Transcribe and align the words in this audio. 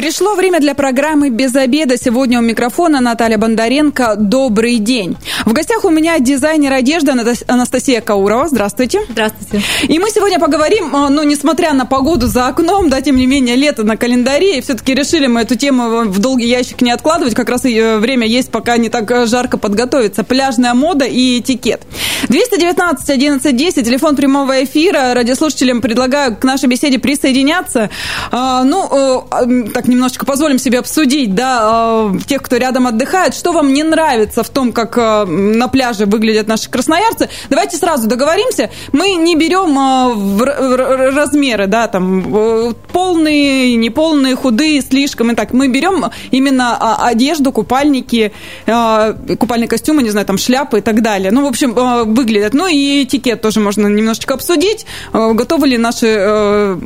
Пришло 0.00 0.34
время 0.34 0.60
для 0.60 0.74
программы 0.74 1.28
«Без 1.28 1.54
обеда». 1.54 1.98
Сегодня 1.98 2.38
у 2.38 2.42
микрофона 2.42 3.00
Наталья 3.00 3.36
Бондаренко. 3.36 4.14
Добрый 4.16 4.78
день. 4.78 5.18
В 5.44 5.52
гостях 5.52 5.84
у 5.84 5.90
меня 5.90 6.18
дизайнер 6.18 6.72
одежды 6.72 7.12
Анастасия 7.46 8.00
Каурова. 8.00 8.48
Здравствуйте. 8.48 9.00
Здравствуйте. 9.10 9.62
И 9.88 9.98
мы 9.98 10.08
сегодня 10.08 10.38
поговорим, 10.38 10.96
э, 10.96 11.08
ну, 11.10 11.22
несмотря 11.22 11.74
на 11.74 11.84
погоду 11.84 12.28
за 12.28 12.46
окном, 12.46 12.88
да, 12.88 13.02
тем 13.02 13.16
не 13.16 13.26
менее, 13.26 13.56
лето 13.56 13.84
на 13.84 13.98
календаре, 13.98 14.56
и 14.56 14.62
все-таки 14.62 14.94
решили 14.94 15.26
мы 15.26 15.42
эту 15.42 15.54
тему 15.54 16.04
в 16.04 16.18
долгий 16.18 16.46
ящик 16.46 16.80
не 16.80 16.92
откладывать. 16.92 17.34
Как 17.34 17.50
раз 17.50 17.66
и 17.66 17.76
э, 17.76 17.98
время 17.98 18.26
есть, 18.26 18.50
пока 18.50 18.78
не 18.78 18.88
так 18.88 19.10
э, 19.10 19.26
жарко 19.26 19.58
подготовиться. 19.58 20.24
Пляжная 20.24 20.72
мода 20.72 21.04
и 21.04 21.40
этикет. 21.40 21.82
219 22.28 23.10
11 23.10 23.54
10, 23.54 23.84
телефон 23.84 24.16
прямого 24.16 24.64
эфира. 24.64 25.12
Радиослушателям 25.12 25.82
предлагаю 25.82 26.36
к 26.36 26.42
нашей 26.42 26.70
беседе 26.70 26.98
присоединяться. 26.98 27.90
Ну, 28.32 29.26
так 29.74 29.89
немножечко 29.90 30.24
позволим 30.24 30.58
себе 30.58 30.78
обсудить, 30.78 31.34
да, 31.34 32.10
тех, 32.26 32.42
кто 32.42 32.56
рядом 32.56 32.86
отдыхает. 32.86 33.34
Что 33.34 33.52
вам 33.52 33.72
не 33.72 33.82
нравится 33.82 34.42
в 34.42 34.48
том, 34.48 34.72
как 34.72 34.96
на 34.96 35.68
пляже 35.68 36.06
выглядят 36.06 36.46
наши 36.48 36.70
красноярцы. 36.70 37.28
Давайте 37.48 37.76
сразу 37.76 38.08
договоримся. 38.08 38.70
Мы 38.92 39.12
не 39.14 39.36
берем 39.36 39.78
а, 39.78 41.10
размеры, 41.10 41.66
да, 41.66 41.88
там 41.88 42.34
э, 42.34 42.72
полные, 42.92 43.76
неполные, 43.76 44.36
худые, 44.36 44.80
слишком 44.82 45.30
и 45.32 45.34
так. 45.34 45.52
Мы 45.52 45.68
берем 45.68 46.06
именно 46.30 46.76
а, 46.78 47.08
одежду, 47.08 47.52
купальники, 47.52 48.32
купальные 48.66 49.68
костюмы, 49.68 50.02
не 50.02 50.10
знаю, 50.10 50.26
там 50.26 50.38
шляпы 50.38 50.78
и 50.78 50.82
так 50.82 51.02
далее. 51.02 51.30
Ну, 51.30 51.44
в 51.44 51.48
общем, 51.48 51.72
выглядят. 52.14 52.54
Ну 52.54 52.66
и 52.66 53.04
этикет 53.04 53.40
тоже 53.40 53.60
можно 53.60 53.86
немножечко 53.86 54.34
обсудить. 54.34 54.86
Готовы 55.12 55.68
ли 55.68 55.78
наши, 55.78 56.06
э, 56.06 56.76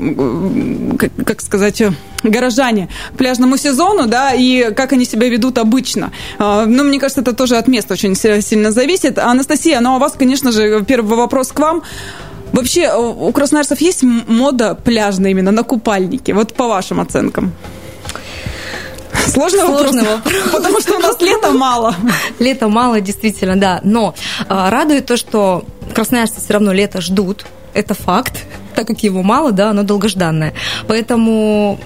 как 1.25 1.41
сказать, 1.41 1.83
горожане 2.25 2.89
пляжному 3.17 3.57
сезону, 3.57 4.07
да, 4.07 4.33
и 4.33 4.73
как 4.75 4.93
они 4.93 5.05
себя 5.05 5.29
ведут 5.29 5.59
обычно. 5.59 6.13
Ну, 6.39 6.85
мне 6.85 6.99
кажется, 6.99 7.21
это 7.21 7.33
тоже 7.33 7.57
от 7.57 7.69
места 7.69 7.95
очень 7.95 8.15
сильно 8.15 8.71
зависит. 8.71 9.19
Анастасия, 9.19 9.81
ну, 9.81 9.95
а 9.95 9.97
у 9.97 9.99
вас, 9.99 10.13
конечно 10.13 10.53
же, 10.53 10.85
первый 10.85 11.17
вопрос 11.17 11.53
к 11.53 11.59
вам. 11.59 11.83
Вообще, 12.53 12.95
у 12.95 13.33
красноярцев 13.33 13.81
есть 13.81 14.03
мода 14.03 14.75
пляжная 14.75 15.33
именно 15.33 15.51
на 15.51 15.65
купальники? 15.65 16.31
Вот 16.31 16.55
по 16.55 16.69
вашим 16.69 17.01
оценкам. 17.01 17.53
Сложный, 19.27 19.61
Сложный 19.61 20.03
вопрос, 20.05 20.23
вопрос. 20.23 20.53
Потому 20.53 20.81
что 20.81 20.97
у 20.97 20.99
нас 21.01 21.21
лета 21.21 21.51
мало. 21.51 21.97
Лета 22.39 22.69
мало, 22.69 23.01
действительно, 23.01 23.57
да. 23.57 23.81
Но 23.83 24.15
а, 24.49 24.71
радует 24.71 25.07
то, 25.07 25.17
что 25.17 25.65
красноярцы 25.95 26.41
все 26.41 26.53
равно 26.53 26.73
лето 26.73 27.01
ждут. 27.01 27.45
Это 27.73 27.95
факт. 27.95 28.45
Так 28.75 28.87
как 28.87 29.03
его 29.03 29.23
мало, 29.23 29.51
да, 29.51 29.71
оно 29.71 29.83
долгожданное. 29.83 30.55
Поэтому 30.87 31.81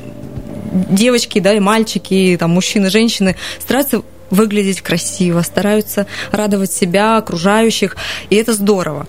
девочки, 0.72 1.38
да, 1.38 1.54
и 1.54 1.60
мальчики, 1.60 2.36
там, 2.38 2.50
мужчины, 2.50 2.90
женщины 2.90 3.36
стараются 3.58 4.02
выглядеть 4.30 4.82
красиво, 4.82 5.42
стараются 5.42 6.06
радовать 6.32 6.72
себя, 6.72 7.16
окружающих, 7.16 7.96
и 8.30 8.36
это 8.36 8.52
здорово. 8.52 9.06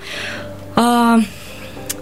А, 0.75 1.19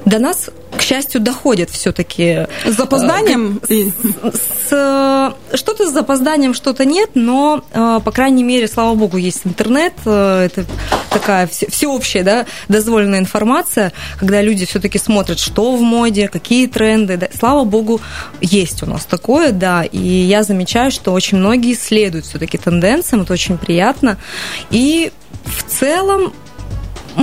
до 0.06 0.20
нас 0.20 0.50
к 0.78 0.82
счастью, 0.82 1.22
доходит 1.22 1.70
все-таки. 1.70 2.48
С 2.66 2.76
запозданием? 2.76 3.60
Э, 3.70 3.92
с, 4.32 4.70
с, 4.70 5.58
что-то 5.58 5.88
с 5.88 5.94
запозданием, 5.94 6.54
что-то 6.54 6.86
нет, 6.86 7.12
но, 7.16 7.64
э, 7.74 8.00
по 8.04 8.12
крайней 8.12 8.44
мере, 8.44 8.68
слава 8.68 8.96
богу, 8.96 9.18
есть 9.18 9.42
интернет. 9.46 9.94
Э, 10.06 10.46
это 10.46 10.66
такая 11.10 11.48
всеобщая, 11.48 12.24
да, 12.24 12.46
дозволенная 12.68 13.20
информация, 13.20 13.92
когда 14.20 14.42
люди 14.42 14.66
все-таки 14.66 15.00
смотрят, 15.00 15.40
что 15.40 15.76
в 15.76 15.82
моде, 15.82 16.28
какие 16.28 16.68
тренды. 16.68 17.18
Да. 17.18 17.28
Слава 17.38 17.64
богу, 17.64 18.00
есть 18.42 18.84
у 18.84 18.86
нас 18.86 19.06
такое, 19.06 19.52
да. 19.52 19.84
И 19.84 19.98
я 19.98 20.44
замечаю, 20.44 20.92
что 20.92 21.12
очень 21.14 21.38
многие 21.38 21.74
следуют 21.74 22.26
все-таки 22.26 22.58
тенденциям, 22.58 23.24
это 23.24 23.34
очень 23.34 23.58
приятно. 23.58 24.18
И 24.70 25.12
в 25.46 25.64
целом 25.64 26.34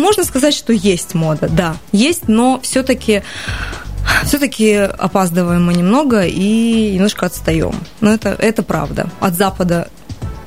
можно 0.01 0.25
сказать, 0.25 0.55
что 0.55 0.73
есть 0.73 1.15
мода, 1.15 1.49
да, 1.49 1.77
есть, 1.93 2.29
но 2.29 2.61
все-таки 2.63 3.23
все-таки 4.25 4.75
опаздываем 4.75 5.65
мы 5.65 5.75
немного 5.75 6.23
и 6.27 6.93
немножко 6.95 7.27
отстаем. 7.27 7.75
Но 8.01 8.13
это, 8.13 8.37
это 8.39 8.63
правда. 8.63 9.09
От 9.21 9.35
Запада 9.35 9.89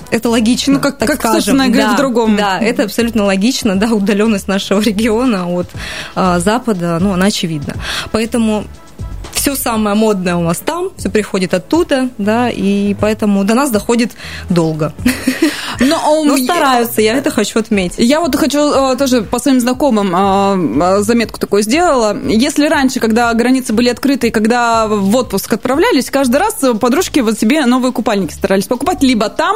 это 0.10 0.30
логично, 0.30 0.74
ну, 0.74 0.80
как, 0.80 0.98
так 0.98 1.08
как 1.10 1.20
скажем. 1.20 1.58
Да, 1.74 1.94
в 1.94 1.98
другом. 1.98 2.36
Да, 2.38 2.60
это 2.60 2.84
абсолютно 2.84 3.26
логично, 3.26 3.76
да, 3.76 3.88
удаленность 3.88 4.48
нашего 4.48 4.80
региона 4.82 5.48
от 5.48 5.68
а, 6.16 6.40
Запада, 6.40 6.98
ну, 7.02 7.14
она 7.14 7.26
очевидна. 7.26 7.76
Поэтому 8.12 8.66
все 9.48 9.56
самое 9.56 9.96
модное 9.96 10.36
у 10.36 10.42
нас 10.42 10.58
там, 10.58 10.90
все 10.98 11.10
приходит 11.10 11.54
оттуда, 11.54 12.10
да, 12.18 12.50
и 12.50 12.94
поэтому 13.00 13.46
до 13.46 13.54
нас 13.56 13.72
доходит 13.72 14.12
долго. 14.50 14.94
Но, 15.80 16.24
Но 16.26 16.38
стараются, 16.38 17.02
я 17.02 17.16
это 17.16 17.30
хочу 17.30 17.60
отметить. 17.60 18.00
Я 18.00 18.20
вот 18.20 18.36
хочу 18.36 18.60
э, 18.60 18.98
тоже 18.98 19.22
по 19.22 19.40
своим 19.40 19.60
знакомым 19.60 20.82
э, 20.82 21.02
заметку 21.02 21.40
такую 21.40 21.62
сделала. 21.62 22.18
Если 22.28 22.68
раньше, 22.68 23.00
когда 23.00 23.34
границы 23.34 23.74
были 23.74 23.90
открыты, 23.90 24.28
и 24.28 24.32
когда 24.32 24.88
в 24.88 25.16
отпуск 25.16 25.54
отправлялись, 25.54 26.10
каждый 26.10 26.38
раз 26.38 26.56
подружки 26.80 27.20
вот 27.20 27.40
себе 27.40 27.66
новые 27.66 27.92
купальники 27.92 28.34
старались 28.34 28.66
покупать 28.66 29.04
либо 29.04 29.30
там, 29.30 29.56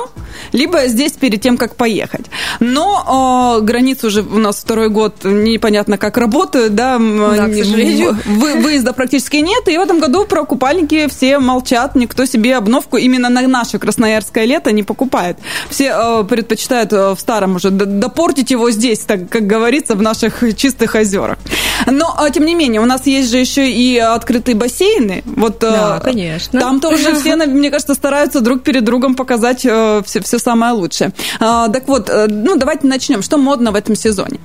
либо 0.51 0.87
здесь 0.87 1.13
перед 1.13 1.41
тем, 1.41 1.57
как 1.57 1.75
поехать. 1.75 2.27
Но 2.59 3.57
э, 3.59 3.65
границы 3.65 4.07
уже 4.07 4.21
у 4.21 4.37
нас 4.37 4.57
второй 4.57 4.89
год 4.89 5.23
непонятно 5.23 5.97
как 5.97 6.17
работают, 6.17 6.75
да, 6.75 6.99
да 6.99 7.47
к 7.47 7.53
сожалению. 7.53 8.17
выезда 8.25 8.93
практически 8.93 9.37
нет, 9.37 9.67
и 9.67 9.80
в 9.81 9.83
этом 9.83 9.99
году 9.99 10.25
про 10.25 10.45
купальники 10.45 11.07
все 11.07 11.39
молчат, 11.39 11.95
никто 11.95 12.25
себе 12.25 12.55
обновку 12.55 12.97
именно 12.97 13.29
на 13.29 13.41
наше 13.41 13.79
красноярское 13.79 14.45
лето 14.45 14.71
не 14.71 14.83
покупает. 14.83 15.39
Все 15.71 15.85
э, 15.85 16.23
предпочитают 16.23 16.93
э, 16.93 17.15
в 17.15 17.19
старом 17.19 17.55
уже 17.55 17.71
допортить 17.71 18.51
его 18.51 18.69
здесь, 18.69 18.99
так 18.99 19.27
как 19.27 19.47
говорится, 19.47 19.95
в 19.95 20.01
наших 20.03 20.43
чистых 20.55 20.93
озерах. 20.93 21.39
Но, 21.87 22.15
э, 22.21 22.31
тем 22.31 22.45
не 22.45 22.53
менее, 22.53 22.79
у 22.79 22.85
нас 22.85 23.07
есть 23.07 23.31
же 23.31 23.39
еще 23.39 23.71
и 23.71 23.97
открытые 23.97 24.53
бассейны. 24.53 25.23
Вот, 25.25 25.57
да, 25.61 25.99
конечно. 25.99 26.59
Там 26.59 26.79
тоже 26.79 27.15
все, 27.19 27.35
мне 27.35 27.71
кажется, 27.71 27.95
стараются 27.95 28.41
друг 28.41 28.61
перед 28.61 28.83
другом 28.83 29.15
показать 29.15 29.61
все, 29.61 30.03
все 30.03 30.37
самое 30.37 30.73
лучшее. 30.73 31.11
Так 31.39 31.87
вот, 31.87 32.11
ну 32.27 32.55
давайте 32.55 32.85
начнем. 32.85 33.23
Что 33.23 33.39
модно 33.39 33.71
в 33.71 33.75
этом 33.75 33.95
сезоне? 33.95 34.39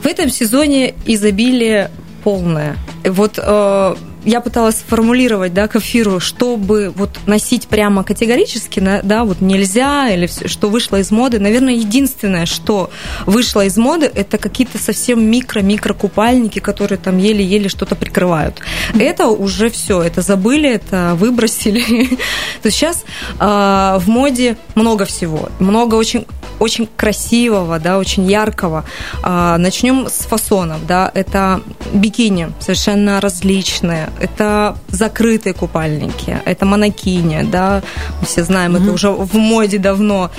В 0.00 0.06
этом 0.06 0.30
сезоне 0.30 0.94
изобилие 1.06 1.90
полное. 2.22 2.76
Вот 3.04 3.38
э, 3.38 3.94
я 4.24 4.40
пыталась 4.40 4.76
сформулировать, 4.76 5.54
да, 5.54 5.68
к 5.68 5.76
эфиру, 5.76 6.20
чтобы 6.20 6.92
вот 6.94 7.10
носить 7.26 7.68
прямо 7.68 8.04
категорически, 8.04 8.80
да, 9.02 9.24
вот 9.24 9.40
нельзя, 9.40 10.10
или 10.10 10.28
что 10.46 10.68
вышло 10.68 11.00
из 11.00 11.10
моды. 11.10 11.38
Наверное, 11.38 11.74
единственное, 11.74 12.46
что 12.46 12.90
вышло 13.26 13.64
из 13.64 13.76
моды, 13.76 14.10
это 14.12 14.38
какие-то 14.38 14.78
совсем 14.78 15.24
микро-микро 15.24 15.94
купальники, 15.94 16.58
которые 16.58 16.98
там 16.98 17.18
еле-еле 17.18 17.68
что-то 17.68 17.94
прикрывают. 17.96 18.60
Это 18.98 19.28
уже 19.28 19.70
все, 19.70 20.02
это 20.02 20.22
забыли, 20.22 20.70
это 20.70 21.14
выбросили. 21.16 22.18
То 22.62 22.70
сейчас 22.70 23.04
э, 23.38 23.98
в 23.98 24.04
моде 24.06 24.56
много 24.74 25.04
всего, 25.04 25.48
много 25.58 25.96
очень 25.96 26.26
очень 26.62 26.88
красивого, 26.96 27.80
да, 27.80 27.98
очень 27.98 28.24
яркого. 28.30 28.84
А, 29.22 29.58
начнем 29.58 30.06
с 30.06 30.26
фасонов, 30.26 30.86
да, 30.86 31.10
это 31.12 31.60
бикини 31.92 32.52
совершенно 32.60 33.20
различные, 33.20 34.10
это 34.20 34.76
закрытые 34.88 35.54
купальники, 35.54 36.38
это 36.44 36.66
монокини, 36.66 37.42
да, 37.42 37.82
мы 38.20 38.26
все 38.26 38.44
знаем, 38.44 38.76
mm-hmm. 38.76 38.82
это 38.82 38.92
уже 38.92 39.10
в 39.10 39.34
моде 39.34 39.78
давно. 39.78 40.30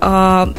А, 0.00 0.52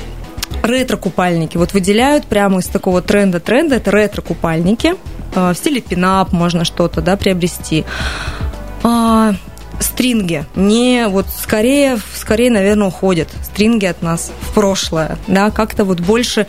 ретро-купальники. 0.64 1.58
Вот 1.58 1.74
выделяют 1.74 2.26
прямо 2.26 2.60
из 2.60 2.66
такого 2.66 3.02
тренда-тренда. 3.02 3.76
Это 3.76 3.92
ретро-купальники. 3.92 4.96
А, 5.36 5.54
в 5.54 5.58
стиле 5.58 5.82
пинап 5.82 6.32
можно 6.32 6.66
что-то 6.66 7.02
да, 7.02 7.18
приобрести. 7.18 7.86
А, 8.84 9.34
стринги. 9.80 10.46
Не 10.56 11.08
вот 11.08 11.28
скорее, 11.28 12.00
скорее, 12.16 12.50
наверное, 12.50 12.88
уходят 12.88 13.30
стринги 13.44 13.86
от 13.86 14.02
нас 14.02 14.32
в 14.42 14.54
прошлое. 14.54 15.18
Да, 15.28 15.52
как-то 15.52 15.84
вот 15.84 16.00
больше 16.00 16.48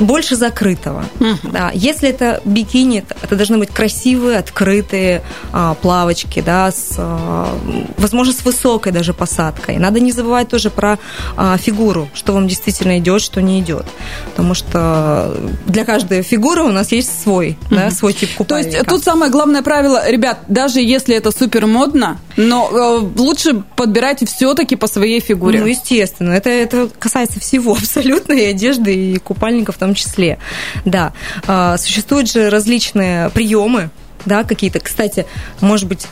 больше 0.00 0.36
закрытого. 0.36 1.04
Uh-huh. 1.18 1.52
Да. 1.52 1.70
Если 1.74 2.08
это 2.08 2.40
бикини, 2.44 3.04
это 3.22 3.36
должны 3.36 3.58
быть 3.58 3.70
красивые, 3.70 4.38
открытые 4.38 5.22
а, 5.52 5.74
плавочки, 5.74 6.40
да, 6.40 6.70
с, 6.70 6.94
а, 6.98 7.48
возможно, 7.96 8.32
с 8.32 8.44
высокой 8.44 8.92
даже 8.92 9.12
посадкой. 9.12 9.78
Надо 9.78 10.00
не 10.00 10.12
забывать 10.12 10.48
тоже 10.48 10.70
про 10.70 10.98
а, 11.36 11.56
фигуру, 11.56 12.08
что 12.14 12.32
вам 12.32 12.48
действительно 12.48 12.98
идет, 12.98 13.22
что 13.22 13.40
не 13.42 13.60
идет. 13.60 13.86
Потому 14.30 14.54
что 14.54 15.36
для 15.66 15.84
каждой 15.84 16.22
фигуры 16.22 16.62
у 16.62 16.72
нас 16.72 16.92
есть 16.92 17.22
свой, 17.22 17.58
uh-huh. 17.70 17.76
да, 17.76 17.90
свой 17.90 18.12
тип 18.12 18.30
купальника. 18.36 18.70
То 18.70 18.76
есть 18.76 18.88
тут 18.88 19.04
самое 19.04 19.30
главное 19.30 19.62
правило, 19.62 20.08
ребят, 20.10 20.40
даже 20.48 20.80
если 20.80 21.14
это 21.14 21.30
супер 21.30 21.66
модно, 21.66 22.18
но 22.40 22.70
э, 22.72 23.20
лучше 23.20 23.62
подбирайте 23.76 24.26
все-таки 24.26 24.76
по 24.76 24.86
своей 24.86 25.20
фигуре. 25.20 25.60
Ну, 25.60 25.66
естественно. 25.66 26.32
Это, 26.32 26.48
это 26.50 26.88
касается 26.98 27.40
всего 27.40 27.72
абсолютно, 27.78 28.32
и 28.32 28.44
одежды, 28.44 28.94
и 28.94 29.18
купальников 29.18 29.76
в 29.76 29.78
том 29.78 29.94
числе. 29.94 30.38
Да. 30.84 31.12
А, 31.46 31.76
существуют 31.76 32.30
же 32.30 32.50
различные 32.50 33.30
приемы, 33.30 33.90
да, 34.24 34.44
какие-то. 34.44 34.80
Кстати, 34.80 35.26
может 35.60 35.86
быть, 35.86 36.06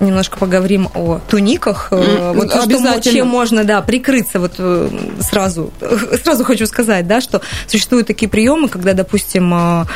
немножко 0.00 0.38
поговорим 0.38 0.88
о 0.94 1.20
туниках. 1.28 1.88
Mm, 1.90 2.34
вот 2.34 2.50
что, 2.50 3.00
чем 3.10 3.28
можно, 3.28 3.64
да, 3.64 3.80
прикрыться. 3.82 4.40
Вот 4.40 4.54
э, 4.58 4.88
сразу, 5.20 5.72
сразу 6.22 6.44
хочу 6.44 6.66
сказать, 6.66 7.06
да, 7.06 7.20
что 7.20 7.40
существуют 7.66 8.06
такие 8.06 8.28
приемы, 8.28 8.68
когда, 8.68 8.92
допустим, 8.92 9.52
а, 9.54 9.86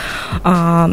а, 0.42 0.90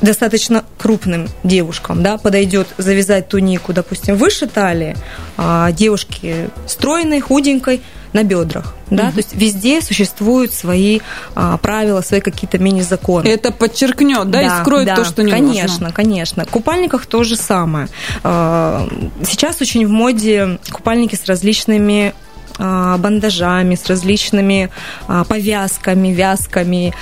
достаточно 0.00 0.64
крупным 0.78 1.28
девушкам, 1.42 2.02
да, 2.02 2.18
подойдет 2.18 2.68
завязать 2.78 3.28
тунику, 3.28 3.72
допустим, 3.72 4.16
выше 4.16 4.46
талии, 4.46 4.96
а 5.36 5.72
девушки 5.72 6.50
стройной, 6.66 7.20
худенькой, 7.20 7.80
на 8.14 8.22
бедрах. 8.22 8.74
Да? 8.90 9.08
Угу. 9.08 9.12
То 9.12 9.16
есть 9.18 9.34
везде 9.34 9.82
существуют 9.82 10.54
свои 10.54 11.00
а, 11.34 11.58
правила, 11.58 12.00
свои 12.00 12.20
какие-то 12.20 12.58
мини-законы. 12.58 13.26
Это 13.26 13.50
подчеркнет, 13.50 14.30
да, 14.30 14.38
да 14.38 14.42
и 14.42 14.60
скроет 14.62 14.86
да, 14.86 14.94
то, 14.94 15.04
что 15.04 15.22
не 15.22 15.32
конечно, 15.32 15.62
нужно. 15.62 15.92
Конечно, 15.92 15.92
конечно. 15.92 16.44
В 16.44 16.48
купальниках 16.48 17.06
то 17.06 17.24
же 17.24 17.36
самое. 17.36 17.88
А, 18.22 18.88
сейчас 19.26 19.60
очень 19.60 19.86
в 19.86 19.90
моде 19.90 20.60
купальники 20.70 21.16
с 21.16 21.26
различными 21.26 22.14
а, 22.56 22.96
бандажами, 22.98 23.74
с 23.74 23.84
различными 23.86 24.70
а, 25.08 25.24
повязками, 25.24 26.08
вязками. 26.08 26.94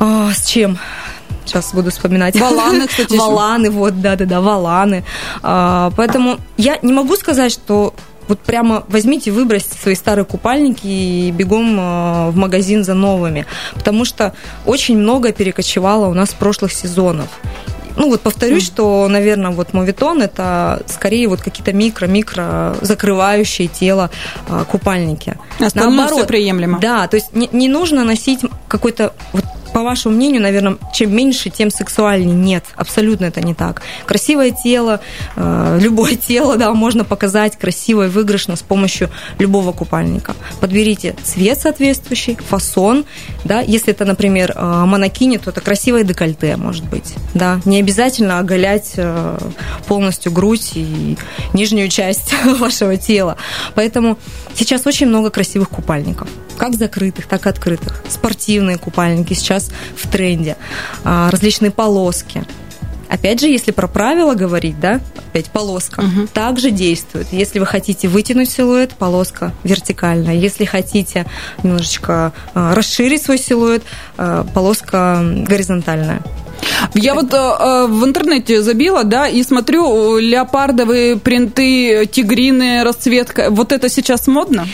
С 0.00 0.46
чем? 0.46 0.78
Сейчас 1.48 1.72
буду 1.74 1.90
вспоминать. 1.90 2.38
Валаны, 2.38 2.86
кстати. 2.86 3.16
Валаны, 3.16 3.70
вот, 3.70 4.00
да-да-да, 4.00 4.40
валаны. 4.40 5.04
А, 5.42 5.90
поэтому 5.96 6.38
я 6.56 6.78
не 6.82 6.92
могу 6.92 7.16
сказать, 7.16 7.52
что 7.52 7.94
вот 8.28 8.40
прямо 8.40 8.84
возьмите, 8.88 9.30
выбросьте 9.30 9.76
свои 9.78 9.94
старые 9.94 10.24
купальники 10.24 10.86
и 10.86 11.30
бегом 11.30 11.76
а, 11.80 12.30
в 12.30 12.36
магазин 12.36 12.84
за 12.84 12.94
новыми. 12.94 13.46
Потому 13.74 14.04
что 14.04 14.34
очень 14.66 14.98
много 14.98 15.32
перекочевало 15.32 16.06
у 16.06 16.14
нас 16.14 16.30
прошлых 16.30 16.72
сезонов. 16.72 17.28
Ну 17.98 18.10
вот 18.10 18.20
повторюсь, 18.20 18.62
mm. 18.62 18.66
что, 18.66 19.08
наверное, 19.08 19.50
вот 19.50 19.72
мовитон 19.72 20.22
это 20.22 20.82
скорее 20.86 21.26
вот 21.26 21.40
какие-то 21.40 21.72
микро-микро 21.72 22.76
закрывающие 22.80 23.66
тело 23.66 24.10
а, 24.48 24.64
купальники. 24.64 25.36
Остальное 25.58 25.96
Наоборот, 25.96 26.18
все 26.20 26.28
приемлемо. 26.28 26.78
Да, 26.78 27.08
то 27.08 27.16
есть 27.16 27.34
не, 27.34 27.48
не 27.50 27.68
нужно 27.68 28.04
носить 28.04 28.40
какой-то 28.68 29.12
вот 29.32 29.44
по 29.78 29.84
вашему 29.84 30.16
мнению, 30.16 30.42
наверное, 30.42 30.76
чем 30.92 31.14
меньше, 31.14 31.50
тем 31.50 31.70
сексуальнее. 31.70 32.34
Нет, 32.34 32.64
абсолютно 32.74 33.26
это 33.26 33.40
не 33.40 33.54
так. 33.54 33.82
Красивое 34.06 34.50
тело, 34.50 34.98
э, 35.36 35.78
любое 35.80 36.16
тело, 36.28 36.56
да, 36.56 36.74
можно 36.74 37.04
показать 37.04 37.56
красиво 37.56 38.06
и 38.06 38.08
выигрышно 38.08 38.56
с 38.56 38.62
помощью 38.62 39.08
любого 39.38 39.70
купальника. 39.70 40.34
Подберите 40.58 41.14
цвет 41.22 41.60
соответствующий, 41.60 42.34
фасон, 42.34 43.04
да, 43.44 43.60
если 43.60 43.92
это, 43.92 44.04
например, 44.04 44.52
э, 44.56 44.84
монокини, 44.84 45.36
то 45.36 45.50
это 45.50 45.60
красивое 45.60 46.02
декольте, 46.02 46.56
может 46.56 46.84
быть, 46.84 47.14
да, 47.34 47.60
не 47.64 47.78
обязательно 47.78 48.40
оголять 48.40 48.94
э, 48.96 49.38
полностью 49.86 50.32
грудь 50.32 50.72
и 50.74 51.16
нижнюю 51.52 51.88
часть 51.88 52.34
вашего 52.58 52.96
тела. 52.96 53.36
Поэтому 53.76 54.18
сейчас 54.56 54.88
очень 54.88 55.06
много 55.06 55.30
красивых 55.30 55.68
купальников, 55.68 56.26
как 56.58 56.74
закрытых, 56.74 57.26
так 57.26 57.46
и 57.46 57.48
открытых. 57.48 58.02
Спортивные 58.08 58.76
купальники 58.76 59.32
сейчас 59.32 59.70
в 59.96 60.08
тренде, 60.08 60.56
а, 61.04 61.30
различные 61.30 61.70
полоски. 61.70 62.44
Опять 63.08 63.40
же, 63.40 63.48
если 63.48 63.70
про 63.70 63.88
правила 63.88 64.34
говорить, 64.34 64.78
да, 64.80 65.00
опять 65.30 65.46
полоска, 65.46 66.00
угу. 66.00 66.26
также 66.32 66.70
действует. 66.70 67.28
Если 67.32 67.58
вы 67.58 67.64
хотите 67.64 68.06
вытянуть 68.06 68.50
силуэт, 68.50 68.94
полоска 68.94 69.54
вертикальная. 69.64 70.34
Если 70.34 70.66
хотите 70.66 71.24
немножечко 71.62 72.32
а, 72.54 72.74
расширить 72.74 73.22
свой 73.22 73.38
силуэт, 73.38 73.82
а, 74.18 74.44
полоска 74.52 75.22
горизонтальная. 75.22 76.22
Я 76.94 77.14
вот 77.14 77.32
э, 77.32 77.86
в 77.86 78.04
интернете 78.04 78.62
забила, 78.62 79.04
да, 79.04 79.28
и 79.28 79.42
смотрю 79.42 80.18
леопардовые 80.18 81.16
принты, 81.16 82.06
тигриные 82.06 82.82
расцветка. 82.82 83.48
Вот 83.50 83.72
это 83.72 83.88
сейчас 83.88 84.26
модно? 84.26 84.66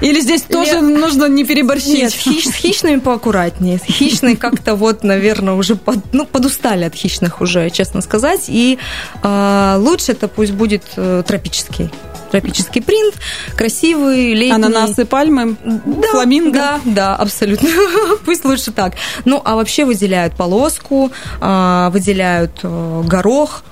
Или 0.00 0.20
здесь 0.20 0.42
тоже 0.42 0.74
Ле... 0.74 0.80
нужно 0.80 1.26
не 1.26 1.44
переборщить? 1.44 1.94
Нет, 1.94 2.12
хищ, 2.12 2.46
с 2.46 2.54
хищными 2.54 3.00
поаккуратнее. 3.00 3.78
Хищные 3.78 4.36
как-то 4.36 4.74
вот, 4.74 5.02
наверное, 5.02 5.54
уже 5.54 5.76
под, 5.76 6.12
ну, 6.12 6.24
подустали 6.26 6.84
от 6.84 6.94
хищных 6.94 7.40
уже, 7.40 7.70
честно 7.70 8.00
сказать. 8.00 8.44
И 8.48 8.78
э, 9.22 9.76
лучше 9.78 10.12
это 10.12 10.28
пусть 10.28 10.52
будет 10.52 10.84
э, 10.96 11.22
тропический 11.26 11.90
тропический 12.30 12.82
принт, 12.82 13.14
красивый, 13.56 14.34
летний. 14.34 14.52
Ананасы, 14.52 15.06
пальмы, 15.06 15.56
да, 15.64 16.08
фламинго. 16.08 16.58
Да, 16.58 16.80
да, 16.84 17.16
абсолютно. 17.16 17.68
Пусть 18.26 18.44
лучше 18.44 18.70
так. 18.70 18.94
Ну, 19.24 19.40
а 19.42 19.56
вообще 19.56 19.86
выделяют 19.86 20.34
полоску, 20.34 21.10
а, 21.40 21.88
выделяют 21.90 22.60
э, 22.62 23.02
горох. 23.06 23.62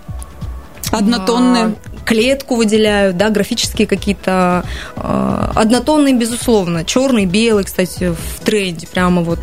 Однотонные 0.91 1.75
клетку 2.07 2.55
выделяют, 2.55 3.17
да, 3.17 3.29
графические 3.29 3.87
какие-то 3.87 4.65
э, 4.97 5.51
однотонные, 5.55 6.15
безусловно. 6.15 6.85
Черный, 6.85 7.27
белый, 7.27 7.65
кстати, 7.65 8.15
в 8.15 8.45
тренде, 8.45 8.87
прямо 8.87 9.23
вот 9.23 9.41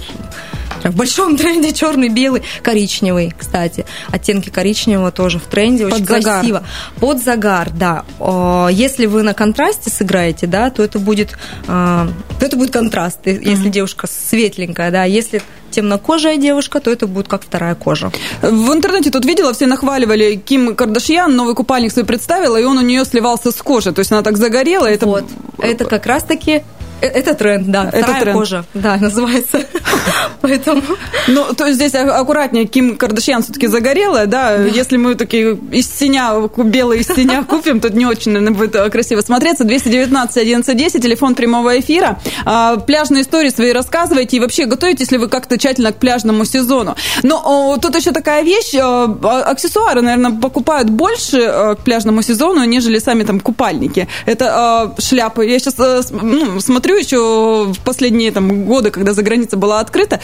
в 0.91 0.95
большом 0.95 1.37
тренде 1.37 1.73
черный, 1.73 2.09
белый, 2.09 2.43
коричневый, 2.61 3.33
кстати. 3.37 3.85
Оттенки 4.09 4.49
коричневого 4.49 5.11
тоже 5.11 5.39
в 5.39 5.43
тренде, 5.43 5.85
очень 5.85 6.05
Под 6.05 6.07
красиво. 6.07 6.59
Загар. 6.59 6.63
Под 6.99 7.23
загар, 7.23 7.69
да. 7.71 8.69
Если 8.71 9.05
вы 9.05 9.23
на 9.23 9.33
контрасте 9.33 9.89
сыграете, 9.89 10.47
да, 10.47 10.69
то 10.69 10.83
это 10.83 10.99
будет, 10.99 11.37
э, 11.67 11.67
то 11.67 12.45
это 12.45 12.57
будет 12.57 12.71
контраст, 12.71 13.19
если 13.25 13.67
mm-hmm. 13.67 13.69
девушка 13.69 14.07
светленькая, 14.07 14.91
да. 14.91 15.03
Если 15.03 15.41
темнокожая 15.73 16.37
девушка, 16.37 16.79
то 16.79 16.91
это 16.91 17.07
будет 17.07 17.27
как 17.27 17.43
вторая 17.43 17.75
кожа. 17.75 18.11
В 18.41 18.71
интернете 18.71 19.09
тут 19.09 19.25
видела, 19.25 19.53
все 19.53 19.65
нахваливали 19.65 20.35
Ким 20.35 20.75
Кардашьян, 20.75 21.35
новый 21.35 21.55
купальник 21.55 21.91
свой 21.91 22.05
представила, 22.05 22.57
и 22.57 22.63
он 22.63 22.77
у 22.77 22.81
нее 22.81 23.03
сливался 23.05 23.51
с 23.51 23.61
кожи. 23.61 23.91
То 23.91 23.99
есть 23.99 24.11
она 24.11 24.21
так 24.21 24.37
загорела. 24.37 24.85
Это... 24.85 25.05
Вот. 25.05 25.25
Это 25.57 25.85
как 25.85 26.05
раз-таки 26.05 26.63
это 27.07 27.33
тренд, 27.33 27.67
да. 27.69 27.89
Это 27.91 28.03
Вторая 28.03 28.21
тренд. 28.21 28.37
кожа, 28.37 28.65
да, 28.73 28.97
называется. 29.01 29.61
Поэтому... 30.41 30.81
Ну, 31.27 31.53
то 31.53 31.65
есть 31.65 31.77
здесь 31.77 31.95
аккуратнее, 31.95 32.65
Ким 32.65 32.97
Кардашьян 32.97 33.43
все-таки 33.43 33.67
загорелая, 33.67 34.25
да? 34.25 34.55
Если 34.55 34.97
мы 34.97 35.15
такие 35.15 35.57
из 35.71 35.89
синя, 35.93 36.33
белые 36.57 37.01
из 37.01 37.07
синя 37.07 37.43
купим, 37.47 37.79
то 37.79 37.89
не 37.89 38.05
очень, 38.05 38.31
наверное, 38.31 38.57
будет 38.57 38.91
красиво 38.91 39.21
смотреться. 39.21 39.63
219 39.63 40.37
11 40.37 40.77
10, 40.77 41.01
телефон 41.01 41.35
прямого 41.35 41.79
эфира. 41.79 42.19
А, 42.45 42.77
пляжные 42.77 43.23
истории 43.23 43.49
свои 43.49 43.71
рассказывайте 43.71 44.37
и 44.37 44.39
вообще 44.39 44.65
готовитесь 44.65 45.11
ли 45.11 45.17
вы 45.17 45.27
как-то 45.27 45.57
тщательно 45.57 45.91
к 45.91 45.97
пляжному 45.97 46.45
сезону. 46.45 46.95
Но 47.23 47.77
тут 47.81 47.95
еще 47.95 48.11
такая 48.11 48.43
вещь, 48.43 48.75
а, 48.75 49.05
аксессуары, 49.45 50.01
наверное, 50.01 50.31
покупают 50.31 50.89
больше 50.89 51.75
к 51.77 51.83
пляжному 51.83 52.21
сезону, 52.21 52.63
нежели 52.63 52.99
сами 52.99 53.23
там 53.23 53.39
купальники. 53.39 54.07
Это 54.25 54.93
шляпы. 54.99 55.45
Я 55.45 55.59
сейчас 55.59 55.75
ну, 56.11 56.59
смотрю 56.59 56.92
смотрю 56.93 56.97
еще 56.99 57.73
в 57.73 57.79
последние 57.83 58.31
там, 58.31 58.65
годы, 58.65 58.91
когда 58.91 59.13
за 59.13 59.23
граница 59.23 59.57
была 59.57 59.79
открыта, 59.79 60.19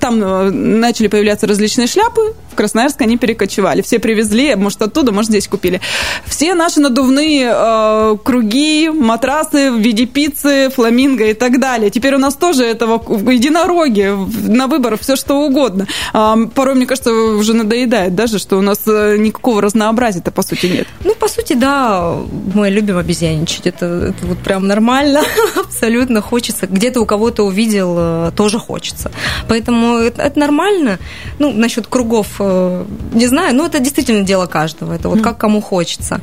там 0.00 0.22
э, 0.22 0.50
начали 0.50 1.08
появляться 1.08 1.46
различные 1.46 1.86
шляпы, 1.86 2.34
в 2.52 2.54
Красноярск 2.54 3.00
они 3.02 3.16
перекочевали. 3.16 3.82
Все 3.82 3.98
привезли, 3.98 4.54
может, 4.56 4.82
оттуда, 4.82 5.12
может, 5.12 5.30
здесь 5.30 5.46
купили. 5.48 5.80
Все 6.26 6.54
наши 6.54 6.80
надувные 6.80 7.50
э, 7.52 8.16
круги, 8.22 8.88
матрасы 8.88 9.70
в 9.70 9.78
виде 9.78 10.06
пиццы, 10.06 10.70
фламинго 10.74 11.24
и 11.24 11.34
так 11.34 11.60
далее. 11.60 11.90
Теперь 11.90 12.14
у 12.14 12.18
нас 12.18 12.34
тоже 12.34 12.64
этого 12.64 12.94
единороги, 13.30 14.14
на 14.48 14.66
выбор 14.66 14.98
все 14.98 15.16
что 15.16 15.34
угодно. 15.40 15.86
А, 16.12 16.36
порой, 16.54 16.74
мне 16.74 16.86
кажется, 16.86 17.12
уже 17.12 17.54
надоедает 17.54 18.14
даже, 18.14 18.38
что 18.38 18.56
у 18.56 18.62
нас 18.62 18.80
э, 18.86 19.16
никакого 19.18 19.62
разнообразия-то, 19.62 20.30
по 20.30 20.42
сути, 20.42 20.66
нет. 20.66 20.86
Ну, 21.04 21.14
по 21.14 21.28
сути, 21.28 21.52
да, 21.52 22.16
мы 22.54 22.70
любим 22.70 22.96
обезьяничать. 22.98 23.66
Это, 23.66 23.86
это 23.86 24.26
вот 24.26 24.38
прям 24.38 24.66
нормально, 24.66 25.22
абсолютно 25.56 26.07
абсолютно 26.08 26.20
хочется, 26.20 26.66
где-то 26.66 27.00
у 27.00 27.06
кого-то 27.06 27.44
увидел, 27.44 27.96
э, 27.98 28.30
тоже 28.34 28.58
хочется. 28.58 29.10
Поэтому 29.48 29.98
это, 29.98 30.22
это 30.22 30.38
нормально. 30.38 30.98
Ну, 31.38 31.52
насчет 31.52 31.86
кругов, 31.86 32.26
э, 32.40 32.84
не 33.14 33.26
знаю, 33.28 33.54
но 33.54 33.66
это 33.66 33.78
действительно 33.78 34.24
дело 34.24 34.46
каждого. 34.46 34.94
Это 34.94 35.08
вот 35.08 35.20
как 35.20 35.38
кому 35.38 35.60
хочется. 35.60 36.20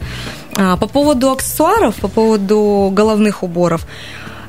А, 0.58 0.76
по 0.78 0.88
поводу 0.88 1.32
аксессуаров, 1.32 1.96
по 1.96 2.08
поводу 2.08 2.92
головных 2.96 3.44
уборов, 3.44 3.86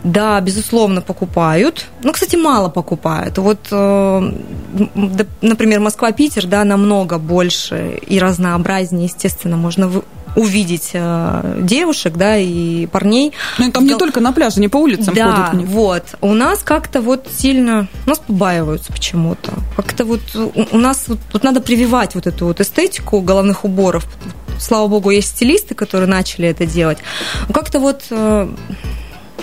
Да, 0.05 0.41
безусловно, 0.41 1.01
покупают. 1.01 1.87
Ну, 2.05 2.13
кстати, 2.13 2.37
мало 2.37 2.69
покупают. 2.69 3.39
Вот, 3.39 3.59
э, 3.73 4.33
например, 5.43 5.81
Москва-Питер, 5.81 6.47
да, 6.47 6.65
намного 6.65 7.19
больше 7.19 7.99
и 8.11 8.21
разнообразнее, 8.21 9.07
естественно, 9.07 9.57
можно 9.57 9.91
увидеть 10.37 10.91
э, 10.93 11.59
девушек, 11.63 12.15
да, 12.15 12.37
и 12.37 12.87
парней. 12.87 13.33
Ну, 13.59 13.73
там 13.73 13.85
не 13.87 13.97
только 13.97 14.21
на 14.21 14.33
пляже, 14.33 14.61
не 14.61 14.69
по 14.69 14.77
улицам 14.77 15.15
да, 15.15 15.33
ходят. 15.33 15.67
Да, 15.67 15.73
вот. 15.73 16.05
У 16.21 16.35
нас 16.35 16.63
как-то 16.63 17.01
вот 17.01 17.27
сильно, 17.37 17.89
нас 18.05 18.19
побаиваются 18.19 18.93
почему-то. 18.93 19.53
Как-то 19.77 20.05
вот 20.05 20.21
у 20.35 20.77
нас 20.79 21.05
вот, 21.09 21.19
вот 21.33 21.43
надо 21.43 21.61
прививать 21.61 22.15
вот 22.15 22.27
эту 22.27 22.47
вот 22.47 22.61
эстетику 22.61 23.21
головных 23.21 23.65
уборов. 23.65 24.07
Слава 24.59 24.87
богу, 24.89 25.11
есть 25.11 25.29
стилисты, 25.29 25.75
которые 25.75 26.09
начали 26.09 26.49
это 26.49 26.67
делать. 26.67 26.99
Как-то 27.53 27.81
вот 27.81 28.05
э, 28.11 28.49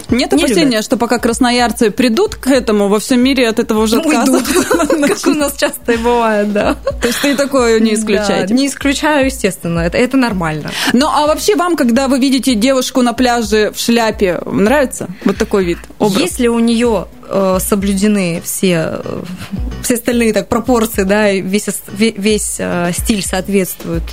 нет 0.10 0.32
не 0.32 0.44
опасения, 0.44 0.66
любят. 0.66 0.86
что 0.86 0.98
пока 0.98 1.20
красноярцы 1.20 1.92
придут 1.92 2.36
к 2.36 2.48
этому, 2.48 2.88
во 2.88 3.00
всем 3.00 3.22
мире 3.22 3.48
от 3.48 3.60
этого 3.60 3.82
уже 3.82 4.00
отказываются? 4.00 4.54
Как 5.08 5.28
у 5.28 5.34
нас 5.34 5.54
часто 5.58 5.94
и 5.94 5.98
бывает, 5.98 6.54
да. 6.54 6.76
То 7.02 7.08
есть 7.08 7.22
ты 7.22 7.36
такое 7.36 7.80
не 7.80 7.94
исключаете? 7.94 8.54
Не 8.54 8.68
исключаю, 8.68 9.26
естественно, 9.26 9.80
это 9.80 10.18
нормально. 10.18 10.72
Ну, 10.94 11.08
а 11.08 11.28
вообще 11.28 11.56
вам, 11.56 11.76
когда 11.76 12.08
вы 12.08 12.20
видите 12.20 12.56
девушку 12.56 13.02
на 13.02 13.14
пляже 13.14 13.72
в 13.74 13.80
шляпе, 13.80 14.40
нравится 14.46 15.08
вот 15.26 15.38
такой 15.38 15.66
вид? 15.66 15.78
Если 16.00 16.48
у 16.48 16.60
нее 16.60 17.08
соблюдены 17.60 18.42
все, 18.44 19.02
э, 19.04 19.24
все 19.82 19.96
остальные 19.96 20.34
так, 20.34 20.48
пропорции, 20.48 21.04
да, 21.04 21.30
и 21.30 21.42
весь, 21.42 21.68
весь 21.98 22.56
э, 22.60 22.92
стиль 22.94 23.24
соответствует 23.24 24.04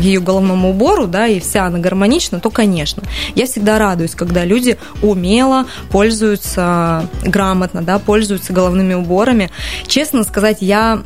ее 0.00 0.20
головному 0.20 0.70
убору, 0.70 1.06
да, 1.06 1.26
и 1.26 1.40
вся 1.40 1.66
она 1.66 1.78
гармонична, 1.78 2.40
то, 2.40 2.50
конечно. 2.50 3.02
Я 3.34 3.46
всегда 3.46 3.78
радуюсь, 3.78 4.14
когда 4.14 4.44
люди 4.44 4.78
умело 5.02 5.66
пользуются 5.90 7.08
грамотно, 7.24 7.82
да, 7.82 7.98
пользуются 7.98 8.52
головными 8.52 8.94
уборами. 8.94 9.50
Честно 9.86 10.24
сказать, 10.24 10.58
я 10.60 11.02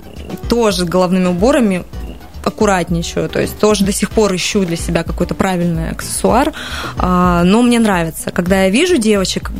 тоже 0.49 0.85
головными 0.85 1.27
уборами 1.27 1.85
аккуратничаю, 2.45 3.29
то 3.29 3.41
есть 3.41 3.59
тоже 3.59 3.85
до 3.85 3.93
сих 3.93 4.11
пор 4.11 4.35
ищу 4.35 4.65
для 4.65 4.77
себя 4.77 5.03
какой-то 5.03 5.35
правильный 5.35 5.91
аксессуар, 5.91 6.53
а, 6.99 7.45
но 7.45 7.63
мне 7.63 7.79
нравится, 7.79 8.31
когда 8.31 8.65
я 8.65 8.71
вижу 8.71 8.97
девочек, 8.97 9.51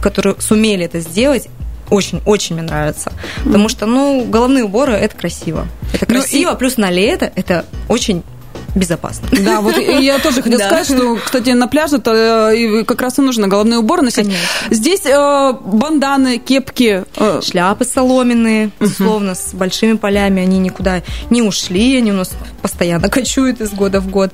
которые 0.00 0.36
сумели 0.40 0.84
это 0.84 1.00
сделать, 1.00 1.48
очень-очень 1.90 2.56
мне 2.56 2.64
нравится. 2.64 3.12
Потому 3.44 3.68
что, 3.68 3.86
ну, 3.86 4.24
головные 4.24 4.64
уборы 4.64 4.92
это 4.92 5.16
красиво. 5.16 5.68
Это 5.92 6.06
красиво, 6.06 6.50
ну, 6.50 6.56
и... 6.56 6.58
плюс 6.58 6.76
на 6.76 6.90
лето 6.90 7.30
это 7.34 7.64
очень 7.88 8.22
безопасно. 8.76 9.28
Да, 9.32 9.60
вот 9.60 9.76
я 9.76 10.18
тоже 10.22 10.42
хотела 10.42 10.60
сказать, 10.60 10.86
что, 10.86 11.16
кстати, 11.16 11.50
на 11.50 11.66
пляже 11.66 11.98
то 11.98 12.12
э, 12.14 12.84
как 12.84 13.00
раз 13.00 13.18
и 13.18 13.22
нужно 13.22 13.48
головные 13.48 13.78
уборы 13.78 14.02
носить. 14.02 14.28
Здесь 14.70 15.06
э, 15.06 15.52
банданы, 15.64 16.38
кепки. 16.38 17.04
Э... 17.16 17.40
Шляпы 17.42 17.84
соломенные, 17.84 18.70
условно, 18.78 19.34
с 19.34 19.54
большими 19.54 19.94
полями, 19.94 20.42
они 20.42 20.58
никуда 20.58 21.02
не 21.30 21.42
ушли, 21.42 21.96
они 21.96 22.12
у 22.12 22.16
нас 22.16 22.30
постоянно 22.62 23.08
кочуют 23.08 23.60
из 23.60 23.72
года 23.72 24.00
в 24.00 24.08
год. 24.08 24.32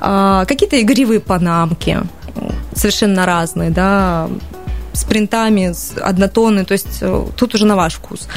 А, 0.00 0.44
какие-то 0.44 0.80
игривые 0.80 1.20
панамки, 1.20 1.98
совершенно 2.74 3.26
разные, 3.26 3.70
да, 3.70 4.28
с 4.92 5.04
принтами, 5.04 5.72
с 5.72 5.94
однотонны, 6.00 6.64
то 6.64 6.72
есть 6.72 7.02
тут 7.36 7.54
уже 7.54 7.66
на 7.66 7.76
ваш 7.76 7.94
вкус. 7.94 8.28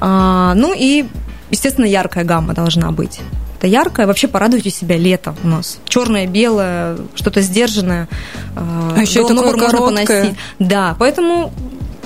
А, 0.00 0.54
ну 0.54 0.74
и, 0.76 1.06
естественно, 1.50 1.86
яркая 1.86 2.24
гамма 2.24 2.54
должна 2.54 2.90
быть 2.90 3.20
это 3.56 3.66
яркое. 3.66 4.06
Вообще 4.06 4.28
порадуйте 4.28 4.70
себя 4.70 4.96
лето 4.96 5.34
у 5.42 5.48
нас. 5.48 5.78
Черное, 5.86 6.26
белое, 6.26 6.98
что-то 7.14 7.40
сдержанное. 7.40 8.08
А, 8.54 8.94
а 8.96 9.00
еще 9.00 9.22
это 9.22 9.34
можно 9.34 9.66
короткое. 9.66 10.06
поносить. 10.06 10.36
Да, 10.58 10.96
поэтому 10.98 11.52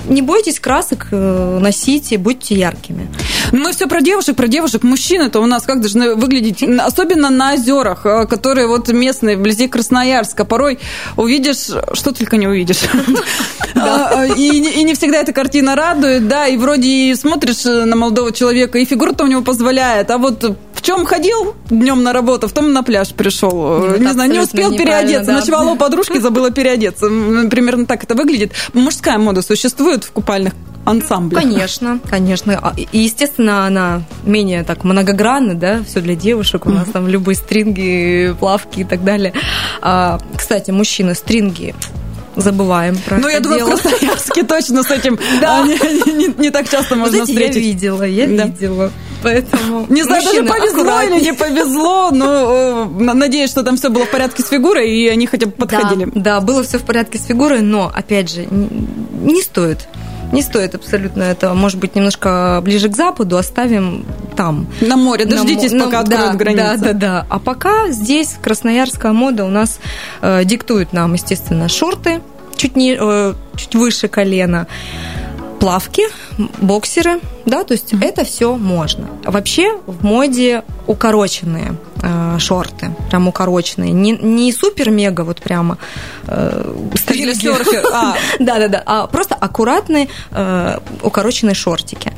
не 0.07 0.21
бойтесь 0.21 0.59
красок, 0.59 1.07
э, 1.11 1.59
носите, 1.61 2.17
будьте 2.17 2.55
яркими. 2.55 3.07
Ну, 3.51 3.59
мы 3.59 3.71
все 3.71 3.87
про 3.87 4.01
девушек, 4.01 4.35
про 4.35 4.47
девушек. 4.47 4.83
Мужчины-то 4.83 5.39
у 5.39 5.45
нас 5.45 5.63
как 5.63 5.81
должны 5.81 6.15
выглядеть, 6.15 6.63
особенно 6.63 7.29
на 7.29 7.53
озерах, 7.53 8.05
э, 8.05 8.25
которые 8.25 8.67
вот 8.67 8.87
местные, 8.89 9.37
вблизи 9.37 9.67
Красноярска. 9.67 10.45
Порой 10.45 10.79
увидишь, 11.17 11.69
что 11.93 12.11
только 12.11 12.37
не 12.37 12.47
увидишь. 12.47 12.79
А, 13.73 14.25
и 14.25 14.83
не 14.83 14.93
всегда 14.93 15.19
эта 15.19 15.33
картина 15.33 15.75
радует, 15.75 16.27
да, 16.27 16.47
и 16.47 16.57
вроде 16.57 17.15
смотришь 17.15 17.63
на 17.63 17.95
молодого 17.95 18.31
человека, 18.31 18.77
и 18.77 18.85
фигура-то 18.85 19.23
у 19.23 19.27
него 19.27 19.41
позволяет, 19.41 20.11
а 20.11 20.17
вот 20.17 20.43
в 20.81 20.83
чем 20.83 21.05
ходил 21.05 21.55
днем 21.69 22.01
на 22.01 22.11
работу, 22.11 22.47
в 22.47 22.53
том 22.53 22.73
на 22.73 22.83
пляж 22.83 23.13
пришел. 23.13 23.51
Ну, 23.51 23.97
не 23.97 24.13
знаю, 24.13 24.31
не 24.31 24.39
успел 24.39 24.75
переодеться. 24.75 25.27
Да. 25.27 25.39
Ночевала 25.39 25.69
у 25.71 25.75
подружки, 25.75 26.17
забыла 26.17 26.49
переодеться. 26.49 27.05
Примерно 27.05 27.85
так 27.85 28.03
это 28.03 28.15
выглядит. 28.15 28.51
Мужская 28.73 29.19
мода 29.19 29.41
существует 29.43 30.03
в 30.03 30.11
купальных 30.11 30.53
ансамблях. 30.85 31.41
Конечно, 31.43 31.99
конечно. 32.09 32.59
А, 32.61 32.73
и, 32.75 32.87
естественно, 32.97 33.65
она 33.65 34.01
менее 34.23 34.63
так 34.63 34.83
многогранна, 34.83 35.55
да, 35.55 35.83
все 35.87 36.01
для 36.01 36.15
девушек. 36.15 36.65
У 36.65 36.69
нас 36.69 36.87
там 36.91 37.07
любые 37.07 37.35
стринги, 37.35 38.35
плавки 38.39 38.81
и 38.81 38.83
так 38.83 39.03
далее. 39.03 39.33
А, 39.81 40.19
кстати, 40.35 40.71
мужчины, 40.71 41.15
стринги 41.15 41.75
забываем 42.35 42.97
про 43.05 43.17
Ну, 43.17 43.27
я 43.27 43.39
думаю, 43.39 43.65
дело. 43.65 43.75
в 43.77 43.81
Красноярске 43.81 44.43
точно 44.43 44.83
с 44.83 44.91
этим 44.91 45.19
да. 45.41 45.63
не, 45.63 45.73
не, 46.13 46.33
не 46.37 46.49
так 46.49 46.69
часто 46.69 46.95
можно 46.95 47.25
Знаете, 47.25 47.33
встретить. 47.33 47.55
я 47.57 47.61
видела, 47.61 48.03
я 48.03 48.27
да. 48.27 48.45
видела. 48.45 48.91
Поэтому 49.23 49.85
не 49.89 50.01
знаю, 50.03 50.23
даже 50.23 50.43
повезло 50.43 51.01
или 51.01 51.23
не 51.23 51.33
повезло, 51.33 52.09
но 52.11 52.89
э, 52.99 53.13
надеюсь, 53.13 53.51
что 53.51 53.63
там 53.63 53.77
все 53.77 53.89
было 53.89 54.05
в 54.05 54.09
порядке 54.09 54.41
с 54.43 54.47
фигурой, 54.47 54.89
и 54.89 55.07
они 55.09 55.27
хотя 55.27 55.45
бы 55.45 55.51
подходили. 55.51 56.05
Да, 56.05 56.39
да, 56.39 56.41
было 56.41 56.63
все 56.63 56.79
в 56.79 56.83
порядке 56.83 57.19
с 57.19 57.25
фигурой, 57.25 57.61
но, 57.61 57.91
опять 57.93 58.31
же, 58.31 58.47
не 58.49 59.41
стоит 59.43 59.87
не 60.31 60.41
стоит 60.41 60.75
абсолютно 60.75 61.23
это. 61.23 61.53
Может 61.53 61.79
быть, 61.79 61.95
немножко 61.95 62.61
ближе 62.63 62.89
к 62.89 62.95
западу 62.95 63.37
оставим 63.37 64.05
там. 64.35 64.67
На 64.81 64.97
море. 64.97 65.25
Дождитесь, 65.25 65.71
на, 65.71 65.85
пока 65.85 65.97
на, 65.97 66.03
откроют 66.03 66.31
да, 66.31 66.37
границы. 66.37 66.77
Да, 66.77 66.93
да, 66.93 66.93
да. 66.93 67.25
А 67.29 67.39
пока 67.39 67.89
здесь 67.89 68.35
красноярская 68.41 69.11
мода 69.11 69.45
у 69.45 69.49
нас 69.49 69.79
э, 70.21 70.43
диктует 70.45 70.93
нам, 70.93 71.13
естественно, 71.13 71.67
шорты 71.67 72.21
чуть, 72.55 72.75
не, 72.75 72.97
э, 72.99 73.33
чуть 73.55 73.75
выше 73.75 74.07
колена 74.07 74.67
плавки, 75.61 76.01
боксеры, 76.59 77.19
да, 77.45 77.63
то 77.63 77.73
есть 77.73 77.93
mm-hmm. 77.93 78.03
это 78.03 78.25
все 78.25 78.57
можно. 78.57 79.05
Вообще 79.23 79.77
в 79.85 80.03
моде 80.03 80.63
укороченные 80.87 81.75
э, 82.01 82.37
шорты, 82.39 82.89
прям 83.09 83.27
укороченные, 83.27 83.91
не, 83.91 84.11
не 84.13 84.51
супер-мега 84.51 85.21
вот 85.21 85.39
прямо 85.39 85.77
э, 86.27 86.73
серфер, 86.95 87.83
а. 87.93 88.15
да, 88.39 88.57
да, 88.57 88.67
да, 88.69 88.83
а 88.83 89.05
просто 89.05 89.35
аккуратные 89.35 90.09
э, 90.31 90.79
укороченные 91.03 91.53
шортики, 91.53 92.11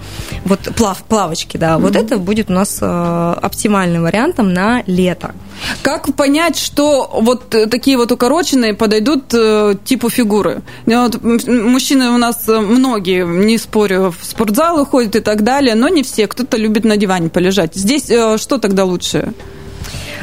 вот 0.46 0.62
плав, 0.78 1.04
плавочки, 1.04 1.58
да, 1.58 1.74
mm-hmm. 1.74 1.82
вот 1.82 1.96
это 1.98 2.18
будет 2.20 2.50
у 2.50 2.54
нас 2.54 2.78
э, 2.82 3.36
оптимальным 3.42 4.04
вариантом 4.04 4.54
на 4.54 4.84
лето. 4.88 5.36
Как 5.82 6.16
понять, 6.16 6.58
что 6.58 7.10
вот 7.14 7.50
такие 7.50 7.98
вот 7.98 8.12
укороченные 8.12 8.74
подойдут 8.74 9.34
э, 9.34 9.76
типу 9.86 10.10
фигуры? 10.10 10.62
Вот, 10.86 11.22
мужчины 11.24 12.10
у 12.10 12.18
нас 12.18 12.48
э, 12.48 12.60
многие, 12.60 13.26
не 13.26 13.58
спорю, 13.58 14.14
в 14.18 14.26
спортзал 14.26 14.82
уходят 14.82 15.16
и 15.16 15.20
так 15.20 15.44
далее, 15.44 15.76
но 15.76 15.88
не 15.90 16.04
все. 16.04 16.28
Кто-то 16.28 16.58
любит 16.58 16.86
на 16.86 16.98
диване 16.98 17.30
полежать. 17.30 17.76
Здесь 17.76 18.10
э, 18.10 18.38
что 18.38 18.58
тогда 18.58 18.86
лучше? 18.86 19.34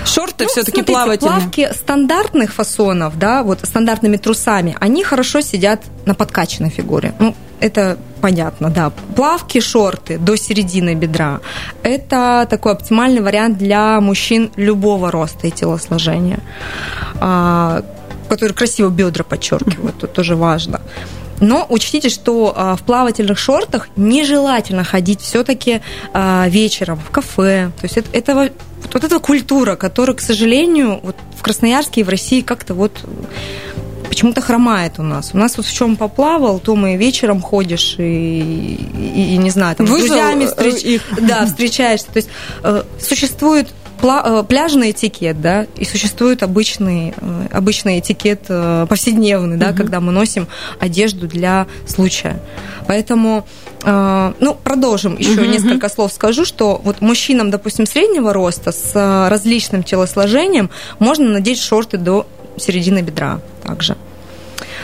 Шорты 0.05 0.45
ну, 0.45 0.51
все-таки 0.51 0.83
плавательные. 0.83 1.41
Плавки 1.41 1.69
стандартных 1.73 2.53
фасонов, 2.53 3.19
да, 3.19 3.43
вот 3.43 3.61
стандартными 3.63 4.17
трусами, 4.17 4.77
они 4.81 5.05
хорошо 5.05 5.41
сидят 5.41 5.83
на 6.07 6.15
подкачанной 6.15 6.71
фигуре. 6.71 7.15
Ну, 7.19 7.35
это 7.61 7.99
понятно, 8.21 8.71
да. 8.71 8.91
Плавки, 9.15 9.61
шорты 9.61 10.19
до 10.19 10.37
середины 10.37 10.95
бедра– 10.95 11.41
это 11.83 12.47
такой 12.49 12.73
оптимальный 12.73 13.21
вариант 13.21 13.59
для 13.59 14.01
мужчин 14.01 14.51
любого 14.57 15.11
роста 15.11 15.47
и 15.47 15.51
телосложения, 15.51 16.41
а, 17.21 17.83
которые 18.29 18.55
красиво 18.55 18.89
бедра 18.89 19.25
подчеркивают, 19.25 19.97
это 19.99 20.07
тоже 20.07 20.37
важно. 20.37 20.81
Но 21.41 21.67
учтите, 21.69 22.09
что 22.09 22.53
а, 22.55 22.77
в 22.77 22.83
плавательных 22.83 23.39
шортах 23.39 23.89
нежелательно 23.97 24.85
ходить 24.85 25.21
все-таки 25.21 25.81
а, 26.13 26.47
вечером 26.49 26.99
в 26.99 27.11
кафе. 27.11 27.73
То 27.81 27.85
есть 27.85 27.97
это, 27.97 28.09
это 28.13 28.51
вот 28.93 29.05
эта 29.05 29.19
культура, 29.19 29.77
которая, 29.77 30.17
к 30.17 30.21
сожалению, 30.21 31.01
вот 31.03 31.17
в 31.37 31.43
Красноярске 31.43 32.03
и 32.03 32.05
в 32.05 32.09
России 32.09 32.43
как-то 32.43 32.75
вот 32.75 32.93
почему-то 34.09 34.41
хромает 34.41 34.95
у 34.99 35.03
нас. 35.03 35.31
У 35.33 35.39
нас 35.39 35.57
вот 35.57 35.67
в 35.67 35.73
чем 35.73 35.97
поплавал, 35.97 36.59
то 36.59 36.75
мы 36.75 36.97
вечером 36.97 37.41
ходишь 37.41 37.95
и, 37.97 38.41
и, 38.41 39.35
и 39.35 39.37
не 39.37 39.51
знаю, 39.51 39.77
там 39.77 39.87
Выжил 39.87 40.07
с 40.07 40.09
друзьями 40.09 40.47
встреч... 40.47 40.83
их. 40.83 41.03
Да, 41.21 41.47
встречаешься. 41.47 42.07
То 42.07 42.17
есть 42.17 42.29
э, 42.65 42.83
существует 43.01 43.69
Э, 43.69 43.80
пляжный 44.01 44.91
этикет, 44.93 45.41
да, 45.41 45.67
и 45.77 45.85
существует 45.85 46.43
обычный, 46.43 47.15
э, 47.17 47.47
обычный 47.53 48.01
этикет 48.01 48.43
э, 48.49 48.87
повседневный, 48.89 49.57
да, 49.57 49.69
угу. 49.71 49.77
когда 49.77 50.01
мы 50.01 50.13
носим 50.13 50.49
одежду 50.79 51.27
для 51.27 51.67
случая. 51.87 52.41
Поэтому, 52.87 53.47
ну, 53.85 54.57
продолжим 54.65 55.17
еще 55.17 55.41
угу. 55.41 55.45
несколько 55.45 55.89
слов 55.89 56.13
скажу, 56.13 56.45
что 56.45 56.81
вот 56.83 57.01
мужчинам, 57.01 57.51
допустим, 57.51 57.87
среднего 57.87 58.33
роста 58.33 58.73
с 58.73 59.29
различным 59.31 59.85
телосложением 59.85 60.71
можно 60.99 61.29
надеть 61.31 61.61
шорты 61.61 61.97
до 61.97 62.27
середины 62.57 63.01
бедра 63.01 63.41
также. 63.63 63.97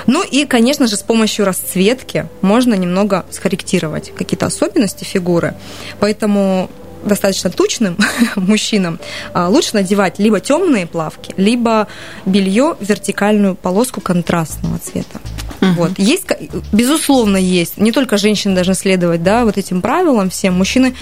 Ну 0.06 0.22
и, 0.22 0.44
конечно 0.44 0.86
же, 0.86 0.96
с 0.96 1.02
помощью 1.02 1.44
расцветки 1.44 2.28
можно 2.40 2.74
немного 2.74 3.24
скорректировать 3.30 4.12
какие-то 4.16 4.46
особенности 4.46 5.04
фигуры. 5.04 5.54
Поэтому 5.98 6.70
достаточно 7.06 7.50
тучным 7.50 7.96
мужчинам 8.36 8.98
а, 9.32 9.48
лучше 9.48 9.70
надевать 9.74 10.18
либо 10.18 10.40
темные 10.40 10.86
плавки, 10.86 11.32
либо 11.36 11.88
белье 12.24 12.76
в 12.78 12.84
вертикальную 12.84 13.54
полоску 13.54 14.00
контрастного 14.00 14.78
цвета. 14.78 15.20
Угу. 15.60 15.70
Вот. 15.72 15.98
Есть, 15.98 16.26
безусловно, 16.72 17.36
есть. 17.36 17.78
Не 17.78 17.92
только 17.92 18.16
женщины 18.16 18.54
должны 18.54 18.74
следовать 18.74 19.22
да, 19.22 19.44
вот 19.44 19.56
этим 19.58 19.80
правилам 19.80 20.30
всем. 20.30 20.54
Мужчины 20.54 20.94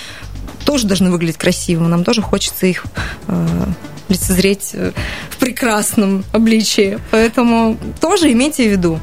тоже 0.65 0.87
должны 0.87 1.11
выглядеть 1.11 1.39
красиво. 1.39 1.87
Нам 1.87 2.05
тоже 2.05 2.23
хочется 2.23 2.67
их 2.67 2.85
э, 3.29 3.47
лицезреть 4.09 4.71
э, 4.73 4.93
в 5.31 5.37
прекрасном 5.39 6.25
обличии. 6.33 6.99
Поэтому 7.11 7.77
тоже 8.01 8.33
имейте 8.33 8.69
в 8.69 8.71
виду. 8.71 9.01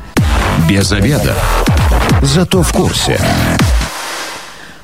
Без 0.69 0.91
обеда. 0.91 1.35
Зато 2.21 2.61
в 2.63 2.71
курсе. 2.73 3.19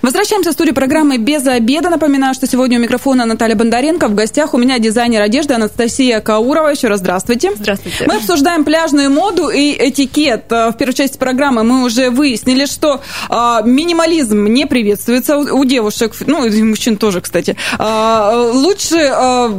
Возвращаемся 0.02 0.52
в 0.52 0.54
студию 0.54 0.76
программы 0.76 1.18
«Без 1.18 1.46
обеда». 1.48 1.90
Напоминаю, 1.90 2.36
что 2.36 2.46
сегодня 2.46 2.78
у 2.78 2.82
микрофона 2.82 3.26
Наталья 3.26 3.56
Бондаренко. 3.56 4.08
В 4.08 4.16
гостях 4.16 4.54
у 4.54 4.58
меня 4.60 4.78
дизайнер 4.78 5.22
одежды 5.22 5.56
Анастасия 5.56 6.20
Каурова. 6.22 6.70
Еще 6.70 6.88
раз 6.88 7.00
здравствуйте. 7.00 7.52
Здравствуйте. 7.56 8.06
Мы 8.08 8.18
обсуждаем 8.18 8.64
пляжную 8.64 9.10
моду 9.10 9.50
и 9.50 9.76
этикет. 9.78 10.52
Э, 10.52 10.70
в 10.70 10.74
первой 10.74 10.94
части 10.94 11.18
программы 11.18 11.64
мы 11.64 11.84
уже 11.84 12.12
выяснили, 12.12 12.66
что 12.66 13.02
э, 13.30 13.34
минимализм 13.66 14.46
не 14.46 14.68
приветствуется 14.68 15.38
у, 15.38 15.62
у 15.62 15.66
девушек, 15.66 16.14
ну 16.28 16.46
и 16.46 16.62
мужчин 16.62 16.98
тоже, 16.98 17.22
кстати. 17.22 17.58
Э, 17.80 18.52
лучше 18.54 18.98
э, 18.98 19.50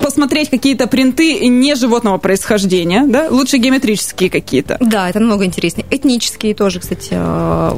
посмотреть 0.00 0.50
какие-то 0.50 0.88
принты 0.88 1.46
не 1.46 1.76
животного 1.76 2.18
происхождения, 2.18 3.04
да? 3.06 3.28
Лучше 3.30 3.58
геометрические 3.58 4.28
какие-то. 4.28 4.76
Да, 4.80 5.08
это 5.08 5.20
намного 5.20 5.44
интереснее. 5.44 5.86
Этнические 5.88 6.54
тоже, 6.54 6.80
кстати, 6.80 7.10
э, 7.12 7.72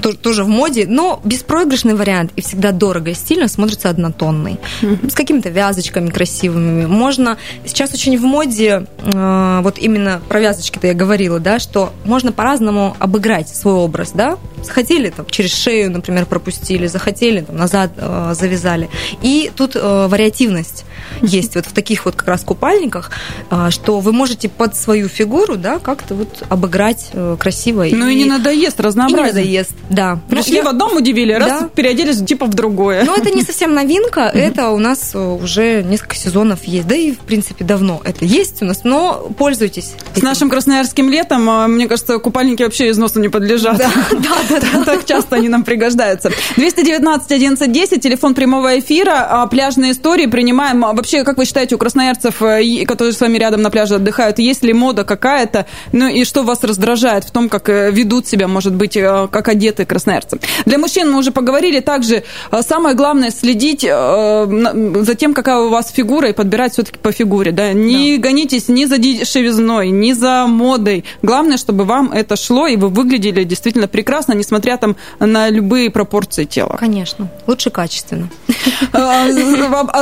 тоже, 0.00 0.16
тоже 0.16 0.44
в 0.44 0.48
моде, 0.48 0.86
но 0.88 1.20
без 1.22 1.42
беспроигрышный 1.50 1.94
вариант 1.94 2.32
и 2.36 2.42
всегда 2.42 2.70
дорого 2.70 3.10
и 3.10 3.14
стильно 3.14 3.48
смотрится 3.48 3.90
однотонный. 3.90 4.58
Mm-hmm. 4.82 5.10
С 5.10 5.14
какими-то 5.14 5.48
вязочками 5.48 6.08
красивыми. 6.08 6.86
Можно... 6.86 7.38
Сейчас 7.66 7.92
очень 7.92 8.16
в 8.18 8.22
моде, 8.22 8.86
э, 9.02 9.60
вот 9.62 9.78
именно 9.78 10.20
про 10.28 10.40
вязочки-то 10.40 10.86
я 10.86 10.94
говорила, 10.94 11.40
да, 11.40 11.58
что 11.58 11.92
можно 12.04 12.30
по-разному 12.32 12.96
обыграть 12.98 13.48
свой 13.48 13.74
образ, 13.74 14.12
да. 14.12 14.38
Захотели 14.62 15.10
там 15.10 15.26
через 15.28 15.54
шею, 15.54 15.90
например, 15.90 16.26
пропустили, 16.26 16.86
захотели 16.86 17.40
там 17.40 17.56
назад 17.56 17.90
э, 17.96 18.32
завязали. 18.38 18.88
И 19.22 19.50
тут 19.54 19.74
э, 19.74 20.06
вариативность 20.08 20.84
есть 21.22 21.54
вот 21.56 21.66
в 21.66 21.72
таких 21.72 22.04
вот 22.04 22.14
как 22.14 22.28
раз 22.28 22.42
купальниках, 22.42 23.10
э, 23.50 23.70
что 23.70 24.00
вы 24.00 24.12
можете 24.12 24.48
под 24.48 24.76
свою 24.76 25.08
фигуру, 25.08 25.56
да, 25.56 25.78
как-то 25.78 26.14
вот 26.14 26.44
обыграть 26.48 27.10
э, 27.12 27.36
красиво. 27.38 27.86
Ну 27.90 28.06
и, 28.06 28.14
и 28.14 28.16
не 28.16 28.24
надоест 28.26 28.78
разнообразие. 28.80 29.44
И 29.44 29.48
не 29.48 29.58
надоест, 29.58 29.72
да. 29.88 30.20
Пришли 30.28 30.58
ну, 30.58 30.66
в 30.66 30.68
одном 30.68 30.96
удивили, 30.96 31.32
раз 31.40 31.62
да. 31.62 31.68
переоделись 31.68 32.24
типа 32.24 32.46
в 32.46 32.54
другое. 32.54 33.04
Но 33.04 33.14
это 33.14 33.30
не 33.30 33.42
совсем 33.50 33.74
новинка, 33.74 34.30
это 34.32 34.70
у 34.70 34.78
нас 34.78 35.10
э, 35.14 35.18
уже 35.18 35.82
несколько 35.82 36.16
сезонов 36.16 36.64
есть, 36.64 36.86
да 36.86 36.94
и 36.94 37.12
в 37.12 37.18
принципе 37.18 37.64
давно 37.64 38.00
это 38.04 38.24
есть 38.24 38.62
у 38.62 38.64
нас, 38.64 38.82
но 38.84 39.30
пользуйтесь. 39.36 39.92
С 40.14 40.22
нашим 40.22 40.50
красноярским 40.50 41.08
летом, 41.10 41.48
э, 41.48 41.66
мне 41.66 41.88
кажется, 41.88 42.18
купальники 42.18 42.62
вообще 42.62 42.90
износу 42.90 43.20
не 43.20 43.28
подлежат. 43.28 43.78
Да, 43.78 43.90
да, 44.12 44.60
да. 44.60 44.84
Так 44.90 45.04
часто 45.04 45.36
они 45.36 45.48
нам 45.48 45.64
пригождаются. 45.64 46.30
219 46.56 47.32
11 47.32 47.72
10, 47.72 48.02
телефон 48.02 48.34
прямого 48.34 48.78
эфира, 48.78 49.26
а 49.28 49.46
пляжные 49.46 49.92
истории 49.92 50.26
принимаем. 50.26 50.84
А 50.84 50.92
вообще, 50.92 51.24
как 51.24 51.38
вы 51.38 51.44
считаете, 51.44 51.74
у 51.74 51.78
красноярцев, 51.78 52.42
э, 52.42 52.84
которые 52.86 53.12
с 53.12 53.20
вами 53.20 53.38
рядом 53.38 53.62
на 53.62 53.70
пляже 53.70 53.96
отдыхают, 53.96 54.38
есть 54.38 54.62
ли 54.62 54.72
мода 54.72 55.04
какая-то, 55.04 55.66
ну 55.92 56.08
и 56.08 56.24
что 56.24 56.42
вас 56.42 56.62
раздражает 56.64 57.24
в 57.24 57.30
том, 57.30 57.48
как 57.48 57.68
ведут 57.68 58.26
себя, 58.26 58.48
может 58.48 58.74
быть, 58.74 58.94
как 58.94 59.48
одеты 59.48 59.84
красноярцы? 59.84 60.38
Для 60.66 60.78
мужчин 60.78 61.10
мы 61.10 61.18
уже 61.18 61.29
уже 61.30 61.32
поговорили. 61.32 61.80
Также 61.80 62.22
э, 62.50 62.62
самое 62.62 62.94
главное 62.94 63.30
следить 63.30 63.84
э, 63.84 65.02
за 65.02 65.14
тем, 65.14 65.34
какая 65.34 65.58
у 65.58 65.68
вас 65.70 65.90
фигура, 65.90 66.28
и 66.28 66.32
подбирать 66.32 66.72
все-таки 66.72 66.98
по 66.98 67.12
фигуре. 67.12 67.52
Да? 67.52 67.72
Не 67.72 68.16
да. 68.16 68.28
гонитесь 68.28 68.68
ни 68.68 68.84
за 68.84 68.98
дешевизной, 68.98 69.90
ни 69.90 70.12
за 70.12 70.46
модой. 70.46 71.04
Главное, 71.22 71.56
чтобы 71.56 71.84
вам 71.84 72.12
это 72.12 72.36
шло, 72.36 72.66
и 72.66 72.76
вы 72.76 72.88
выглядели 72.88 73.44
действительно 73.44 73.88
прекрасно, 73.88 74.34
несмотря 74.34 74.76
там 74.76 74.96
на 75.18 75.50
любые 75.50 75.90
пропорции 75.90 76.44
тела. 76.44 76.76
Конечно. 76.78 77.28
Лучше 77.46 77.70
качественно. 77.70 78.28
Э, 78.92 79.30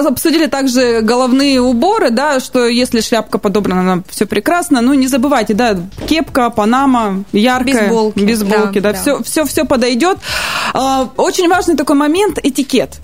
обсудили 0.09 0.47
также 0.47 1.01
головные 1.03 1.61
уборы, 1.61 2.11
да, 2.11 2.41
что 2.41 2.67
если 2.67 3.01
шляпка 3.01 3.39
подобрана, 3.39 4.03
все 4.09 4.27
прекрасно. 4.27 4.81
Ну, 4.81 4.95
не 4.95 5.07
забывайте, 5.07 5.55
да, 5.55 5.77
кепка, 6.09 6.51
панама, 6.51 7.25
яркая. 7.33 7.83
Бейсболки. 7.83 8.19
Бейсболки, 8.19 8.81
да, 8.81 8.93
да, 8.93 8.93
да. 8.93 9.01
Все, 9.01 9.23
все, 9.23 9.45
все 9.45 9.65
подойдет. 9.65 10.19
Очень 11.19 11.49
важный 11.49 11.77
такой 11.77 11.97
момент– 11.97 12.39
этикет. 12.43 13.01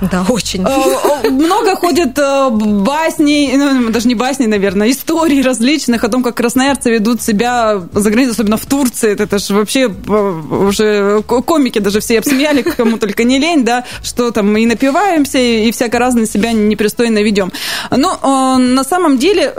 Да, 0.00 0.24
очень. 0.28 0.64
Э, 0.64 1.28
много 1.28 1.74
ходит 1.74 2.16
э, 2.18 2.50
басней, 2.50 3.56
ну, 3.56 3.90
даже 3.90 4.06
не 4.06 4.14
басней, 4.14 4.46
наверное, 4.46 4.90
историй 4.90 5.42
различных 5.42 6.04
о 6.04 6.08
том, 6.08 6.22
как 6.22 6.36
красноярцы 6.36 6.90
ведут 6.90 7.20
себя 7.20 7.82
за 7.92 8.10
границей, 8.10 8.32
особенно 8.32 8.56
в 8.56 8.66
Турции. 8.66 9.20
Это 9.20 9.38
же 9.38 9.54
вообще 9.54 9.88
э, 9.88 10.40
уже 10.68 11.22
комики 11.22 11.80
даже 11.80 11.98
все 11.98 12.18
обсмеяли, 12.18 12.62
кому 12.62 12.96
только 12.96 13.24
не 13.24 13.38
лень, 13.38 13.64
да, 13.64 13.84
что 14.04 14.30
там 14.30 14.56
и 14.56 14.66
напиваемся, 14.66 15.38
и 15.38 15.72
всяко 15.72 15.98
разно 15.98 16.26
себя 16.26 16.52
непристойно 16.52 17.20
ведем. 17.22 17.52
Но 17.90 18.56
на 18.58 18.84
самом 18.84 19.18
деле 19.18 19.52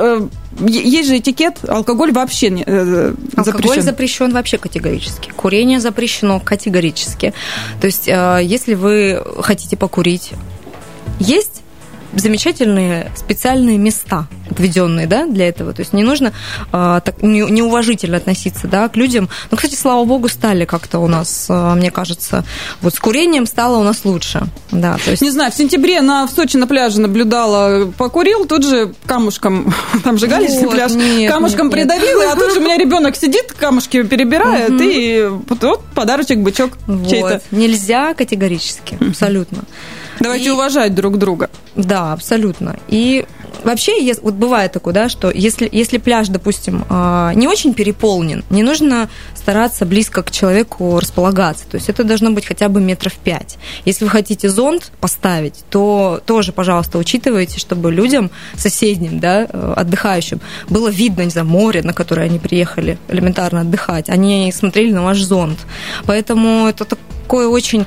есть 0.60 1.10
же 1.10 1.18
этикет, 1.18 1.58
алкоголь 1.68 2.12
вообще 2.12 2.50
не, 2.50 2.64
э, 2.66 3.14
алкоголь 3.36 3.82
запрещен 3.82 4.32
вообще 4.34 4.58
категорически. 4.58 5.32
Курение 5.36 5.80
запрещено 5.80 6.40
категорически. 6.40 7.34
То 7.80 7.88
есть, 7.88 8.08
э, 8.08 8.40
если 8.44 8.74
вы 8.74 9.24
хотите 9.42 9.78
покурить, 9.78 10.32
есть 11.20 11.62
замечательные 12.14 13.12
специальные 13.16 13.78
места, 13.78 14.28
отведенные 14.50 15.08
да, 15.08 15.26
для 15.26 15.48
этого. 15.48 15.74
То 15.74 15.82
есть 15.82 15.94
не 15.94 16.04
нужно 16.04 16.34
э, 16.72 17.02
так 17.04 17.22
не, 17.22 17.42
неуважительно 17.42 18.18
относиться 18.18 18.68
да, 18.68 18.90
к 18.90 18.96
людям. 18.96 19.30
Ну, 19.52 19.58
кстати, 19.58 19.76
слава 19.76 20.04
богу, 20.06 20.28
стали 20.28 20.66
как-то 20.66 21.00
у 21.00 21.08
нас, 21.08 21.48
э, 21.50 21.74
мне 21.76 21.92
кажется, 21.92 22.44
вот 22.82 22.94
с 22.94 23.00
курением 23.00 23.46
стало 23.46 23.78
у 23.78 23.84
нас 23.84 24.06
лучше. 24.06 24.48
Да, 24.72 24.98
то 25.04 25.12
есть... 25.12 25.22
Не 25.22 25.32
знаю, 25.32 25.52
в 25.52 25.56
сентябре 25.56 26.02
на, 26.02 26.28
в 26.28 26.32
Сочи 26.32 26.58
на 26.58 26.68
пляже 26.68 27.00
наблюдала, 27.00 27.92
покурил, 27.98 28.46
тут 28.46 28.66
же 28.66 28.94
камушком, 29.06 29.74
там 30.04 30.18
же 30.18 30.28
галечный 30.28 30.64
вот, 30.64 30.72
пляж, 30.72 30.94
нет, 30.94 31.32
камушком 31.32 31.68
нет, 31.68 31.74
придавил, 31.74 32.22
нет. 32.22 32.32
а 32.34 32.36
тут 32.36 32.54
же 32.54 32.60
у 32.60 32.64
меня 32.64 32.78
ребенок 32.78 33.16
сидит, 33.16 33.54
камушки 33.54 34.04
перебирает, 34.04 34.72
угу. 34.72 34.84
и 34.84 35.28
вот 35.28 35.84
подарочек, 35.94 36.40
бычок 36.40 36.72
вот. 36.88 37.10
чей-то. 37.10 37.42
Нельзя 37.52 38.14
категорически, 38.14 38.98
абсолютно. 39.10 39.64
Давайте 40.20 40.48
и... 40.48 40.52
уважать 40.52 40.94
друг 40.96 41.18
друга. 41.18 41.50
Да, 41.76 42.14
абсолютно. 42.14 42.78
И 42.88 43.26
вообще, 43.64 44.14
вот 44.22 44.34
бывает 44.34 44.72
такое, 44.72 44.94
да, 44.94 45.10
что 45.10 45.32
если, 45.32 45.68
если 45.72 45.98
пляж, 45.98 46.28
допустим, 46.28 46.86
а, 46.90 47.34
не 47.34 47.48
очень 47.48 47.74
переполнен, 47.74 48.44
не 48.50 48.64
нужно 48.64 49.10
стараться 49.36 49.86
близко 49.86 50.24
к 50.24 50.32
человеку 50.32 51.00
располагаться. 51.00 51.66
То 51.68 51.76
есть 51.76 51.90
это 51.90 52.04
должно 52.04 52.32
быть 52.32 52.46
хотя 52.46 52.70
бы 52.70 52.82
метров 52.82 53.14
пять. 53.14 53.58
Если 53.86 54.04
вы 54.04 54.12
хотите 54.12 54.50
зонт 54.50 54.92
поставить, 55.00 55.64
то 55.70 56.22
тоже, 56.26 56.52
пожалуйста, 56.52 56.98
учитывайте, 56.98 57.60
чтобы 57.60 57.92
людям, 57.92 58.30
соседним, 58.56 59.20
да, 59.20 59.46
отдыхающим, 59.76 60.42
было 60.70 60.90
видно, 60.90 61.24
не 61.24 61.32
знаю, 61.32 61.48
море, 61.48 61.82
на 61.82 61.94
которое 61.94 62.24
они 62.24 62.40
приехали 62.40 62.98
элементарно 63.08 63.62
отдыхать. 63.62 64.10
Они 64.10 64.52
смотрели 64.52 64.92
на 64.92 65.04
ваш 65.04 65.20
зонт. 65.22 65.60
Поэтому 66.06 66.68
это 66.68 66.86
такое 66.86 67.48
очень 67.48 67.86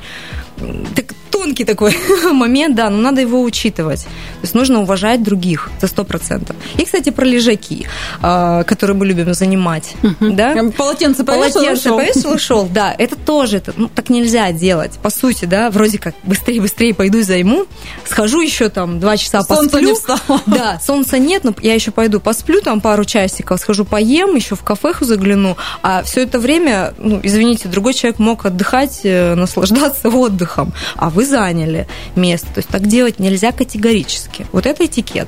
так, 0.95 1.13
тонкий 1.33 1.65
такой 1.65 1.95
момент, 2.31 2.75
да, 2.75 2.89
но 2.89 2.97
надо 2.97 3.21
его 3.21 3.41
учитывать. 3.41 4.03
То 4.03 4.43
есть 4.43 4.55
нужно 4.55 4.81
уважать 4.81 5.23
других 5.23 5.69
за 5.81 5.87
сто 5.87 6.03
процентов. 6.03 6.55
И, 6.77 6.85
кстати, 6.85 7.09
про 7.09 7.25
лежаки, 7.25 7.87
а, 8.21 8.63
которые 8.63 8.95
мы 8.95 9.05
любим 9.05 9.33
занимать. 9.33 9.95
Да? 10.19 10.55
Полотенце 10.77 11.23
повесил 11.23 11.61
Полотенце 11.61 11.89
повесил 11.89 12.33
ушел, 12.33 12.67
да. 12.71 12.95
Это 12.97 13.15
тоже, 13.15 13.57
это, 13.57 13.73
ну, 13.75 13.89
так 13.89 14.09
нельзя 14.09 14.51
делать. 14.51 14.93
По 15.01 15.09
сути, 15.09 15.45
да, 15.45 15.69
вроде 15.69 15.97
как 15.97 16.15
быстрее-быстрее 16.23 16.93
пойду 16.93 17.21
займу, 17.21 17.65
схожу 18.05 18.41
еще 18.41 18.69
там 18.69 18.99
два 18.99 19.17
часа 19.17 19.43
солнце 19.43 19.71
посплю. 19.71 19.89
не 19.89 19.95
встало. 19.95 20.41
Да, 20.45 20.79
солнца 20.79 21.17
нет, 21.17 21.43
но 21.43 21.53
я 21.61 21.73
еще 21.73 21.91
пойду 21.91 22.19
посплю 22.19 22.61
там 22.61 22.79
пару 22.79 23.05
часиков, 23.05 23.59
схожу 23.59 23.85
поем, 23.85 24.35
еще 24.35 24.55
в 24.55 24.63
кафеху 24.63 25.05
загляну, 25.05 25.57
а 25.81 26.03
все 26.03 26.21
это 26.23 26.39
время, 26.39 26.93
ну, 26.97 27.19
извините, 27.23 27.67
другой 27.67 27.93
человек 27.93 28.19
мог 28.19 28.45
отдыхать, 28.45 29.01
э, 29.03 29.35
наслаждаться 29.35 30.09
отдыхом, 30.13 30.42
а 30.95 31.09
вы 31.09 31.25
заняли 31.25 31.87
место. 32.15 32.47
То 32.47 32.57
есть 32.59 32.69
так 32.69 32.87
делать 32.87 33.19
нельзя 33.19 33.51
категорически. 33.51 34.45
Вот 34.51 34.65
это 34.65 34.85
этикет. 34.85 35.27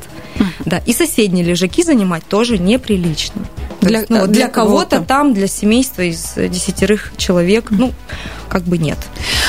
Да. 0.65 0.81
И 0.85 0.93
соседние 0.93 1.45
лежаки 1.45 1.83
занимать 1.83 2.25
тоже 2.25 2.57
неприлично. 2.57 3.41
Для, 3.81 3.99
есть, 3.99 4.09
ну, 4.09 4.25
для, 4.25 4.27
для 4.27 4.47
кого-то 4.47 4.97
кого 4.97 5.05
там, 5.05 5.33
для 5.33 5.47
семейства 5.47 6.01
из 6.01 6.33
десятерых 6.35 7.11
человек, 7.17 7.67
ну, 7.69 7.93
как 8.49 8.63
бы 8.63 8.77
нет. 8.77 8.97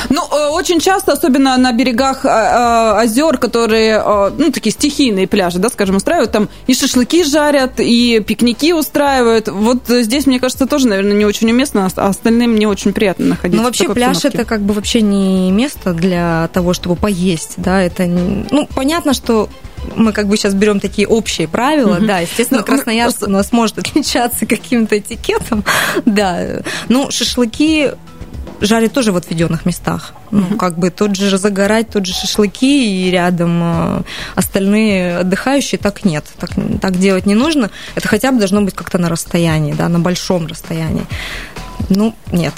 Ну, 0.08 0.22
э, 0.22 0.48
очень 0.48 0.80
часто, 0.80 1.12
особенно 1.12 1.56
на 1.56 1.72
берегах 1.72 2.24
э, 2.24 2.28
э, 2.28 3.00
озер, 3.02 3.38
которые, 3.38 4.02
ну, 4.36 4.50
такие 4.50 4.72
стихийные 4.72 5.26
пляжи, 5.26 5.58
да, 5.58 5.68
скажем, 5.68 5.96
устраивают, 5.96 6.32
там 6.32 6.48
и 6.66 6.74
шашлыки 6.74 7.24
жарят, 7.24 7.78
и 7.78 8.20
пикники 8.26 8.72
устраивают. 8.72 9.48
Вот 9.48 9.84
здесь, 9.88 10.26
мне 10.26 10.40
кажется, 10.40 10.66
тоже, 10.66 10.88
наверное, 10.88 11.14
не 11.14 11.24
очень 11.24 11.50
уместно, 11.50 11.88
а 11.96 12.08
остальным 12.08 12.56
не 12.56 12.66
очень 12.66 12.92
приятно 12.92 13.26
находиться. 13.26 13.62
Ну, 13.62 13.66
вообще 13.66 13.88
пляж 13.88 14.24
это 14.24 14.44
как 14.44 14.60
бы 14.60 14.74
вообще 14.74 15.02
не 15.02 15.50
место 15.56 15.92
для 15.92 16.48
того, 16.52 16.72
чтобы 16.74 16.96
поесть, 16.96 17.54
да, 17.56 17.82
это, 17.82 18.06
ну, 18.06 18.68
понятно, 18.74 19.14
что 19.14 19.48
мы 19.94 20.12
как 20.12 20.26
бы 20.26 20.36
сейчас 20.36 20.54
берем 20.54 20.80
такие 20.80 21.06
общие 21.06 21.48
правила, 21.48 21.96
угу. 21.96 22.06
да, 22.06 22.18
естественно, 22.18 22.60
ну, 22.60 22.66
Красноярск 22.66 23.22
у 23.22 23.30
нас 23.30 23.52
может 23.52 23.78
отличаться 23.78 24.46
каким-то 24.46 24.98
этикетом, 24.98 25.64
да. 26.04 26.62
Ну, 26.88 27.10
шашлыки 27.10 27.92
жарят 28.60 28.92
тоже 28.92 29.12
в 29.12 29.16
отведенных 29.16 29.66
местах. 29.66 30.14
Ну, 30.30 30.56
как 30.56 30.78
бы 30.78 30.90
тот 30.90 31.14
же 31.14 31.38
загорать, 31.38 31.90
тот 31.90 32.06
же 32.06 32.12
шашлыки, 32.12 33.06
и 33.06 33.10
рядом 33.10 33.60
э, 33.62 34.02
остальные 34.34 35.18
отдыхающие, 35.18 35.78
так 35.78 36.04
нет. 36.04 36.24
Так, 36.38 36.50
так 36.80 36.98
делать 36.98 37.26
не 37.26 37.34
нужно. 37.34 37.70
Это 37.94 38.08
хотя 38.08 38.32
бы 38.32 38.38
должно 38.38 38.62
быть 38.62 38.74
как-то 38.74 38.98
на 38.98 39.08
расстоянии, 39.08 39.72
да, 39.72 39.88
на 39.88 39.98
большом 39.98 40.46
расстоянии. 40.46 41.04
Ну, 41.88 42.14
нет. 42.32 42.54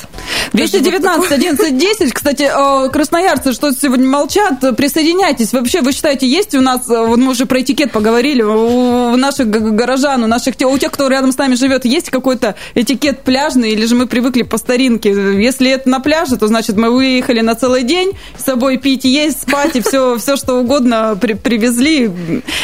219 0.53 1.33
11 1.33 1.79
10. 1.79 2.12
Кстати, 2.12 2.51
э, 2.51 2.88
красноярцы 2.91 3.53
что 3.53 3.73
сегодня 3.73 4.09
молчат, 4.09 4.61
присоединяйтесь. 4.77 5.53
Вообще, 5.53 5.83
вы 5.83 5.93
считаете, 5.93 6.27
есть 6.27 6.55
у 6.55 6.61
нас, 6.61 6.88
э, 6.88 7.07
вот 7.07 7.19
мы 7.19 7.31
уже 7.31 7.47
про 7.47 7.61
этикет 7.61 7.93
поговорили, 7.93 8.43
у 8.43 9.17
наших 9.17 9.49
горожан, 9.49 10.25
у 10.25 10.27
наших, 10.27 10.55
у 10.61 10.79
тех, 10.79 10.91
кто 10.93 11.09
рядом 11.09 11.33
с 11.33 11.38
нами 11.38 11.55
живет, 11.55 11.85
есть 11.85 12.11
какой-то 12.11 12.55
этикет 12.75 13.23
пляжный, 13.23 13.73
или 13.73 13.85
же 13.87 13.95
мы 13.95 14.07
привыкли 14.07 14.43
по 14.43 14.59
старинке? 14.59 15.11
Если 15.11 15.71
это 15.71 15.88
на 15.88 16.01
пляже, 16.01 16.37
то 16.37 16.47
значит 16.47 16.77
мы 16.77 16.91
выехали 16.91 17.41
на 17.41 17.55
целый 17.55 17.83
день, 17.83 18.12
с 18.38 18.45
собой 18.45 18.79
пить, 18.79 19.05
есть, 19.05 19.43
спать, 19.43 19.77
и 19.77 19.81
все, 19.81 20.17
все 20.19 20.37
что 20.37 20.55
угодно 20.55 21.19
при, 21.21 21.35
привезли. 21.35 22.11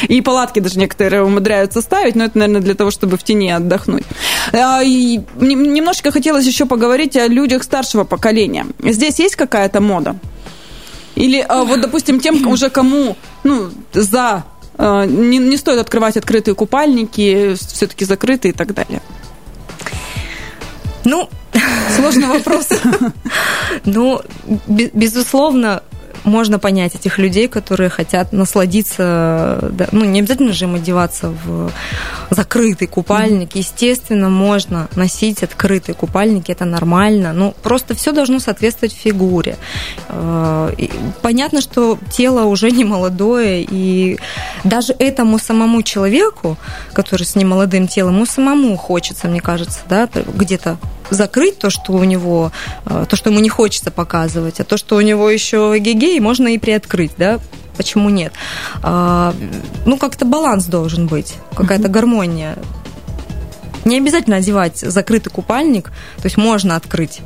И 0.08 0.20
палатки 0.20 0.60
даже 0.60 0.78
некоторые 0.78 1.24
умудряются 1.24 1.80
ставить, 1.80 2.14
но 2.14 2.24
это, 2.24 2.38
наверное, 2.38 2.62
для 2.62 2.74
того, 2.74 2.90
чтобы 2.90 3.16
в 3.16 3.24
тени 3.24 3.50
отдохнуть. 3.50 4.04
А, 4.52 4.82
и 4.82 5.20
немножечко 5.36 6.10
хотелось 6.10 6.46
еще 6.46 6.53
поговорить 6.62 7.16
о 7.16 7.26
людях 7.26 7.62
старшего 7.64 8.04
поколения. 8.04 8.66
Здесь 8.80 9.18
есть 9.18 9.36
какая-то 9.36 9.80
мода? 9.80 10.16
Или 11.14 11.44
а, 11.48 11.64
вот, 11.64 11.80
допустим, 11.80 12.20
тем 12.20 12.46
уже 12.46 12.70
кому, 12.70 13.16
ну, 13.44 13.70
за 13.92 14.44
а, 14.76 15.06
не, 15.06 15.38
не 15.38 15.56
стоит 15.56 15.78
открывать 15.78 16.16
открытые 16.16 16.54
купальники, 16.54 17.54
все-таки 17.54 18.04
закрытые 18.04 18.52
и 18.52 18.56
так 18.56 18.74
далее. 18.74 19.00
Ну, 21.04 21.28
сложный 21.96 22.28
вопрос. 22.28 22.68
Ну, 23.84 24.20
безусловно, 24.66 25.82
можно 26.24 26.58
понять 26.58 26.94
этих 26.94 27.18
людей, 27.18 27.48
которые 27.48 27.90
хотят 27.90 28.32
насладиться, 28.32 29.58
да, 29.72 29.88
ну, 29.92 30.04
не 30.04 30.20
обязательно 30.20 30.52
же 30.52 30.64
им 30.64 30.74
одеваться 30.74 31.30
в 31.44 31.70
закрытый 32.30 32.88
купальник. 32.88 33.54
Естественно, 33.54 34.28
можно 34.28 34.88
носить 34.96 35.42
открытые 35.42 35.94
купальники, 35.94 36.50
это 36.50 36.64
нормально. 36.64 37.32
Ну, 37.32 37.54
просто 37.62 37.94
все 37.94 38.12
должно 38.12 38.38
соответствовать 38.38 38.94
фигуре. 38.94 39.56
Э, 40.08 40.72
понятно, 41.22 41.60
что 41.60 41.98
тело 42.10 42.44
уже 42.44 42.70
не 42.72 42.84
молодое, 42.84 43.66
и 43.68 44.18
даже 44.64 44.94
этому 44.98 45.38
самому 45.38 45.82
человеку, 45.82 46.56
который 46.92 47.24
с 47.24 47.34
немолодым 47.34 47.86
телом, 47.86 48.14
ему 48.14 48.26
самому 48.26 48.76
хочется, 48.76 49.28
мне 49.28 49.40
кажется, 49.40 49.80
да, 49.88 50.08
где-то 50.34 50.78
закрыть 51.10 51.58
то, 51.58 51.70
что 51.70 51.92
у 51.92 52.04
него, 52.04 52.52
э, 52.86 53.06
то, 53.08 53.16
что 53.16 53.30
ему 53.30 53.40
не 53.40 53.48
хочется 53.48 53.90
показывать, 53.90 54.60
а 54.60 54.64
то, 54.64 54.76
что 54.76 54.96
у 54.96 55.00
него 55.00 55.28
еще 55.30 55.76
гигей, 55.78 56.18
можно 56.20 56.48
и 56.48 56.58
приоткрыть, 56.58 57.12
да, 57.16 57.40
почему 57.76 58.10
нет? 58.10 58.32
А, 58.82 59.34
ну, 59.86 59.96
как-то 59.96 60.24
баланс 60.24 60.66
должен 60.66 61.06
быть, 61.06 61.34
какая-то 61.54 61.88
гармония. 61.88 62.56
Не 63.84 63.98
обязательно 63.98 64.36
одевать 64.36 64.78
закрытый 64.78 65.30
купальник, 65.30 65.90
то 66.16 66.24
есть 66.24 66.36
можно 66.36 66.76
открыть 66.76 67.20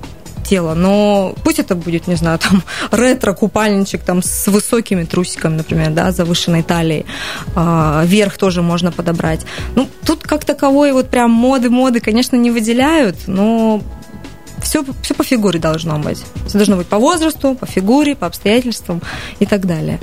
тело, 0.48 0.74
но 0.74 1.34
пусть 1.44 1.58
это 1.58 1.74
будет, 1.74 2.06
не 2.06 2.16
знаю, 2.16 2.38
там 2.38 2.62
ретро-купальничек 2.90 4.02
там 4.02 4.22
с 4.22 4.46
высокими 4.46 5.04
трусиками, 5.04 5.56
например, 5.56 5.90
да, 5.90 6.10
завышенной 6.10 6.62
талией. 6.62 7.04
А, 7.54 8.02
верх 8.06 8.38
тоже 8.38 8.62
можно 8.62 8.92
подобрать. 8.92 9.40
Ну, 9.76 9.88
тут 10.04 10.22
как 10.22 10.44
таковой 10.44 10.92
вот 10.92 11.08
прям 11.08 11.30
моды-моды, 11.30 12.00
конечно, 12.00 12.36
не 12.36 12.50
выделяют, 12.50 13.16
но 13.26 13.82
все, 14.68 14.84
все 15.02 15.14
по 15.14 15.24
фигуре 15.24 15.58
должно 15.58 15.98
быть. 15.98 16.22
Все 16.46 16.58
должно 16.58 16.76
быть 16.76 16.86
по 16.86 16.98
возрасту, 16.98 17.54
по 17.54 17.64
фигуре, 17.64 18.14
по 18.14 18.26
обстоятельствам 18.26 19.00
и 19.40 19.46
так 19.46 19.66
далее. 19.66 19.98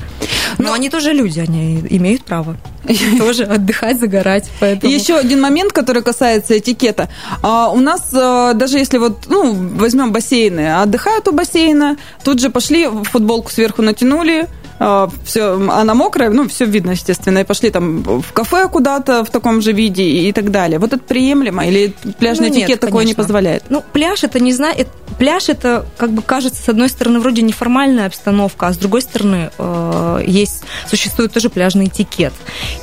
Но, 0.58 0.65
Но 0.65 0.73
они 0.73 0.89
тоже 0.89 1.13
люди, 1.13 1.39
они 1.39 1.86
имеют 1.89 2.25
право 2.25 2.58
тоже 3.17 3.43
отдыхать, 3.43 3.99
загорать. 3.99 4.49
Поэтому... 4.60 4.91
Еще 4.91 5.15
один 5.17 5.39
момент, 5.39 5.71
который 5.71 6.01
касается 6.01 6.58
этикета. 6.58 7.10
А, 7.43 7.69
у 7.69 7.80
нас 7.80 8.10
а, 8.13 8.54
даже 8.54 8.80
если 8.80 8.97
вот, 8.97 9.25
ну, 9.28 9.54
возьмем 9.78 10.12
бассейны, 10.12 10.82
отдыхают 10.82 11.28
у 11.28 11.32
бассейна, 11.32 11.97
тут 12.23 12.39
же 12.39 12.49
пошли, 12.49 12.89
футболку 13.04 13.51
сверху 13.51 13.84
натянули, 13.84 14.47
все, 14.78 15.70
она 15.72 15.94
мокрая, 15.94 16.30
ну, 16.30 16.48
все 16.50 16.66
видно, 16.66 16.92
естественно, 16.92 17.40
и 17.40 17.44
пошли 17.44 17.72
там 17.72 18.04
в 18.04 18.34
кафе 18.34 18.68
куда-то 18.68 19.24
в 19.24 19.30
таком 19.30 19.62
же 19.62 19.72
виде 19.72 20.04
и 20.04 20.34
так 20.34 20.52
далее. 20.52 20.80
Вот 20.80 20.92
это 20.92 21.02
приемлемо 21.02 21.66
или 21.66 21.94
пляжный 22.20 22.50
ну, 22.50 22.56
этикет 22.56 22.70
нет, 22.70 22.80
такое 22.82 23.06
не 23.06 23.14
позволяет? 23.14 23.64
Ну, 23.70 23.82
пляж 23.94 24.24
это 24.24 24.40
не 24.40 24.52
знаю, 24.52 24.86
пляж 25.18 25.48
это, 25.48 25.86
как 25.98 26.12
бы 26.12 26.22
кажется, 26.22 26.62
с 26.62 26.68
одной 26.68 26.90
стороны, 26.90 27.20
вроде 27.20 27.42
неформальная 27.42 28.08
обстановка, 28.08 28.68
а 28.68 28.74
с 28.74 28.78
другой 28.78 29.02
стороны, 29.02 29.50
э, 29.58 30.24
есть, 30.28 30.64
существует 30.90 31.32
тоже 31.32 31.50
пляжный 31.50 31.86
этикет. 31.86 32.34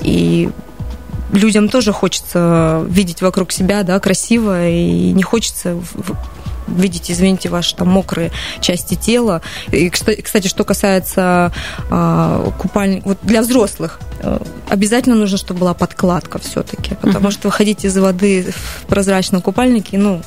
И 0.01 0.49
людям 1.33 1.69
тоже 1.69 1.93
хочется 1.93 2.85
видеть 2.89 3.21
вокруг 3.21 3.53
себя, 3.53 3.83
да, 3.83 3.99
красиво, 4.01 4.69
и 4.69 5.13
не 5.13 5.23
хочется 5.23 5.79
видите, 6.77 7.13
извините, 7.13 7.49
ваши 7.49 7.75
там 7.75 7.89
мокрые 7.89 8.31
части 8.61 8.95
тела. 8.95 9.43
И, 9.71 9.89
кстати, 9.91 10.49
что 10.49 10.65
касается 10.65 11.53
э, 11.91 12.51
купальник, 12.59 13.05
вот 13.05 13.19
для 13.23 13.43
взрослых 13.43 14.01
э, 14.21 14.39
обязательно 14.69 15.17
нужно, 15.17 15.39
чтобы 15.39 15.61
была 15.61 15.75
подкладка 15.75 16.39
все-таки, 16.39 16.95
потому 16.95 17.31
что 17.31 17.49
выходить 17.49 17.85
из 17.85 17.97
воды 17.97 18.53
в 18.53 18.87
прозрачном 18.87 19.43
купальнике, 19.43 19.99
ну, 19.99 20.23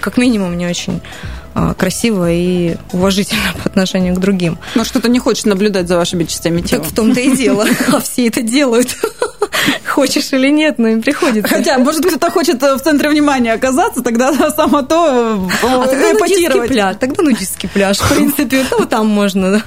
как 0.00 0.16
минимум, 0.16 0.56
не 0.56 0.66
очень 0.66 1.00
а, 1.00 1.43
красиво 1.76 2.30
и 2.30 2.76
уважительно 2.92 3.52
по 3.62 3.68
отношению 3.68 4.14
к 4.14 4.20
другим. 4.20 4.58
Но 4.74 4.84
что-то 4.84 5.08
не 5.08 5.18
хочешь 5.18 5.44
наблюдать 5.44 5.88
за 5.88 5.96
вашими 5.96 6.24
частями 6.24 6.60
тела. 6.60 6.82
Так 6.82 6.92
в 6.92 6.94
том-то 6.94 7.20
и 7.20 7.36
дело. 7.36 7.66
А 7.92 8.00
все 8.00 8.26
это 8.26 8.42
делают. 8.42 8.96
Хочешь 9.86 10.32
или 10.32 10.48
нет, 10.48 10.78
но 10.78 10.88
им 10.88 11.02
приходится. 11.02 11.54
Хотя, 11.54 11.78
может, 11.78 12.04
кто-то 12.04 12.30
хочет 12.30 12.60
в 12.60 12.78
центре 12.80 13.08
внимания 13.08 13.52
оказаться, 13.52 14.02
тогда 14.02 14.32
само 14.50 14.82
то 14.82 15.48
а 15.62 15.86
тогда 15.86 16.12
нудистский 16.12 16.68
пляж. 16.68 16.96
Тогда 16.98 17.22
нудистский 17.22 17.68
пляж, 17.68 17.98
в 17.98 18.14
принципе. 18.14 18.64
Ну, 18.70 18.84
там 18.86 19.06
можно. 19.06 19.62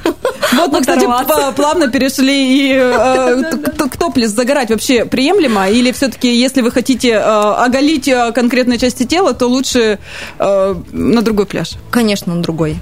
Вот 0.53 0.71
мы, 0.71 0.81
кстати, 0.81 1.05
плавно 1.55 1.87
перешли 1.89 2.69
и 2.69 2.73
э, 2.73 3.87
к 3.89 3.97
топлес 3.97 4.31
загорать 4.31 4.69
вообще 4.69 5.05
приемлемо? 5.05 5.69
Или 5.69 5.91
все-таки, 5.91 6.33
если 6.33 6.61
вы 6.61 6.71
хотите 6.71 7.11
э, 7.11 7.19
оголить 7.19 8.07
э, 8.07 8.31
конкретные 8.33 8.77
части 8.77 9.03
тела, 9.03 9.33
то 9.33 9.47
лучше 9.47 9.99
на 10.39 11.21
другой 11.21 11.45
пляж? 11.45 11.76
Конечно, 11.91 12.35
на 12.35 12.41
другой 12.41 12.77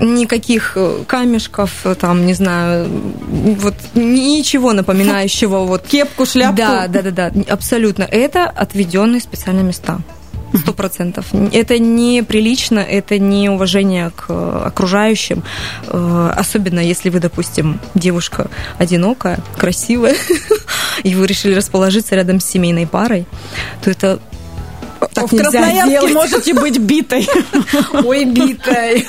никаких 0.00 0.76
камешков, 1.06 1.84
там, 2.00 2.26
не 2.26 2.34
знаю, 2.34 2.88
вот 2.88 3.74
ничего 3.94 4.72
напоминающего 4.72 5.60
вот 5.64 5.86
кепку, 5.86 6.26
шляпку. 6.26 6.56
Да, 6.56 6.88
да, 6.88 7.02
да, 7.02 7.10
да, 7.10 7.52
абсолютно. 7.52 8.04
Это 8.04 8.48
отведенные 8.48 9.20
специальные 9.20 9.64
места. 9.64 10.00
Сто 10.52 10.72
процентов. 10.72 11.26
Это 11.52 11.78
неприлично, 11.78 12.80
это 12.80 13.18
не 13.20 13.48
уважение 13.48 14.10
к 14.10 14.66
окружающим, 14.66 15.44
э, 15.86 16.32
особенно 16.36 16.80
если 16.80 17.08
вы, 17.08 17.20
допустим, 17.20 17.78
девушка 17.94 18.50
одинокая, 18.76 19.38
красивая, 19.56 20.16
и 21.04 21.14
вы 21.14 21.28
решили 21.28 21.54
расположиться 21.54 22.16
рядом 22.16 22.40
с 22.40 22.46
семейной 22.46 22.88
парой, 22.88 23.26
то 23.84 23.90
это 23.92 24.18
так 25.14 25.32
в 25.32 25.36
Красноярске 25.36 25.90
делать. 25.90 26.14
можете 26.14 26.54
быть 26.54 26.78
битой. 26.78 27.28
Ой, 28.04 28.24
битой. 28.24 29.06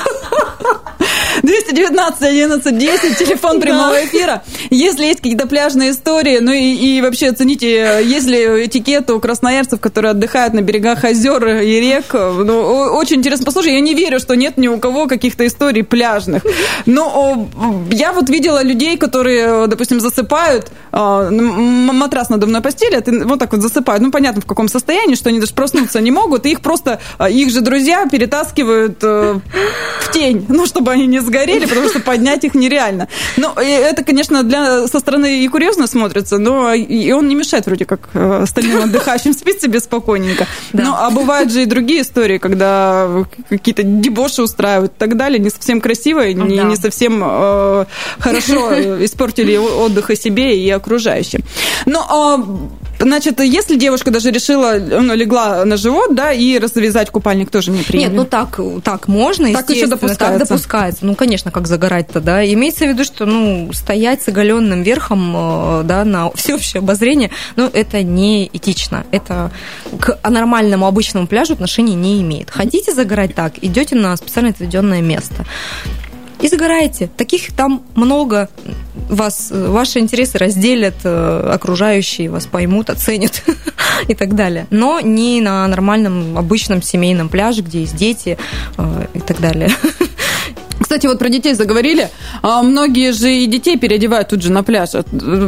219 1.44 2.22
11 2.22 2.78
10, 2.78 3.18
телефон 3.18 3.62
прямого 3.62 4.04
эфира. 4.06 4.44
Если 4.70 5.06
есть 5.06 5.18
какие-то 5.18 5.48
пляжные 5.48 5.92
истории, 5.92 6.40
ну 6.40 6.52
и, 6.52 6.74
и 6.74 7.02
вообще 7.02 7.30
оцените, 7.30 8.02
есть 8.04 8.28
ли 8.28 8.66
этикет 8.66 9.10
у 9.10 9.20
красноярцев, 9.20 9.80
которые 9.80 10.12
отдыхают 10.12 10.54
на 10.54 10.62
берегах 10.62 11.04
озер 11.04 11.48
и 11.48 11.80
рек. 11.80 12.14
Ну, 12.14 12.60
очень 12.94 13.18
интересно 13.18 13.46
послушать. 13.46 13.72
Я 13.72 13.82
не 13.82 13.94
верю, 13.94 14.20
что 14.20 14.36
нет 14.36 14.58
ни 14.58 14.68
у 14.68 14.80
кого 14.80 15.08
каких-то 15.08 15.46
историй 15.48 15.84
пляжных. 15.84 16.44
Но 16.86 17.50
я 17.90 18.14
вот 18.14 18.30
видела 18.30 18.64
людей, 18.64 18.98
которые, 18.98 19.68
допустим, 19.68 20.00
засыпают 20.00 20.72
а, 20.92 21.30
матрас 21.32 22.30
надо 22.30 22.48
мной 22.48 22.62
постели, 22.62 23.02
вот 23.24 23.40
так 23.40 23.52
вот 23.54 23.62
засыпают. 23.62 24.04
Ну, 24.04 24.12
понятно, 24.12 24.42
в 24.42 24.46
каком 24.46 24.68
состоянии, 24.68 25.16
что 25.16 25.30
они 25.30 25.40
даже 25.40 25.54
проснуться 25.82 26.02
не 26.02 26.12
могут, 26.12 26.46
и 26.46 26.52
их 26.52 26.62
просто, 26.62 27.00
а, 27.18 27.30
их 27.30 27.52
же 27.52 27.62
друзья 27.62 28.06
перетаскивают 28.06 29.04
э, 29.04 29.40
в 30.02 30.12
тень, 30.12 30.46
ну, 30.50 30.66
чтобы 30.66 30.92
они 30.92 31.08
не 31.08 31.20
сгорели, 31.20 31.66
потому 31.66 31.90
что 31.90 32.00
поднять 32.00 32.44
их 32.44 32.56
нереально. 32.56 33.08
Но 33.38 33.54
это, 33.56 34.04
конечно, 34.04 34.44
для, 34.44 34.88
со 34.88 35.00
стороны 35.00 35.44
и 35.44 35.48
курьезно 35.48 35.88
смотрится, 35.88 36.38
но 36.38 36.74
и 36.74 37.12
он 37.12 37.28
не 37.28 37.36
мешает 37.36 37.66
вроде 37.66 37.86
как 37.86 38.10
э, 38.14 38.44
остальным 38.44 38.84
отдыхающим 38.84 39.34
спить 39.34 39.62
себе 39.62 39.80
спокойненько. 39.80 40.48
Да. 40.74 40.84
Ну, 40.84 40.94
а 40.94 41.10
бывают 41.10 41.52
же 41.52 41.64
и 41.64 41.66
другие 41.66 42.02
истории, 42.02 42.38
когда 42.38 43.08
какие-то 43.50 43.84
дебоши 43.84 44.42
устраивают 44.42 44.94
и 44.94 45.00
так 45.00 45.18
далее, 45.18 45.40
не 45.40 45.50
совсем 45.50 45.82
красиво, 45.82 46.32
не, 46.32 46.58
да. 46.58 46.64
не 46.64 46.76
совсем 46.76 47.22
э, 47.24 47.86
хорошо 48.20 49.06
испортили 49.06 49.58
отдых 49.58 50.12
и 50.12 50.16
себе, 50.16 50.58
и 50.58 50.70
окружающим. 50.70 51.42
Но, 51.86 52.38
э, 53.00 53.04
значит, 53.04 53.40
если 53.40 53.76
девушка 53.76 54.12
даже 54.12 54.32
решила, 54.32 54.76
ну, 54.80 55.16
легла 55.16 55.66
на 55.72 55.78
живот, 55.78 56.14
да, 56.14 56.34
и 56.34 56.60
развязать 56.60 57.10
купальник 57.10 57.50
тоже 57.50 57.72
не 57.72 57.82
приемлемо. 57.82 58.14
Нет, 58.14 58.24
ну 58.24 58.26
так, 58.30 58.60
так 58.84 59.08
можно, 59.08 59.52
так 59.54 59.70
еще 59.70 59.88
допускается. 59.88 60.40
Так 60.40 60.48
допускается. 60.48 61.06
Ну, 61.06 61.16
конечно, 61.16 61.50
как 61.50 61.68
загорать-то, 61.68 62.20
да. 62.20 62.46
Имеется 62.46 62.86
в 62.86 62.90
виду, 62.90 63.04
что, 63.06 63.26
ну, 63.26 63.72
стоять 63.74 64.22
с 64.22 64.28
оголенным 64.28 64.84
верхом, 64.84 65.34
э, 65.36 65.84
да, 65.86 66.04
на 66.04 66.30
всеобщее 66.32 66.80
обозрение, 66.80 67.32
ну, 67.56 67.70
это 67.72 68.04
не 68.04 68.50
этично. 68.52 69.06
Это 69.12 69.52
к 70.00 70.20
нормальному 70.30 70.86
обычному 70.86 71.26
пляжу 71.28 71.54
отношения 71.54 71.96
не 71.96 72.22
имеет. 72.22 72.50
Хотите 72.50 72.94
загорать 72.94 73.34
так, 73.34 73.54
идете 73.62 73.96
на 73.96 74.16
специально 74.18 74.50
отведенное 74.50 75.02
место 75.02 75.46
и 76.42 76.48
загораете. 76.48 77.10
Таких 77.16 77.54
там 77.54 77.84
много. 77.96 78.50
Вас, 79.10 79.52
ваши 79.52 80.00
интересы 80.00 80.38
разделят, 80.38 80.96
э, 81.04 81.52
окружающие 81.54 82.30
вас 82.30 82.46
поймут, 82.46 82.90
оценят 82.90 83.44
и 84.08 84.16
так 84.16 84.36
далее. 84.36 84.68
Но 84.70 85.00
не 85.00 85.42
на 85.42 85.68
нормальном, 85.68 86.38
обычном 86.38 86.82
семейном 86.82 87.30
пляже, 87.30 87.62
где 87.62 87.82
есть 87.82 87.96
дети 87.96 88.38
э, 88.78 89.06
и 89.14 89.20
так 89.20 89.40
далее. 89.40 89.70
Кстати, 90.92 91.08
вот 91.08 91.20
про 91.20 91.30
детей 91.30 91.54
заговорили. 91.54 92.10
А 92.42 92.62
многие 92.62 93.14
же 93.14 93.34
и 93.34 93.46
детей 93.46 93.78
переодевают 93.78 94.28
тут 94.28 94.42
же 94.42 94.52
на 94.52 94.62
пляже. 94.62 95.06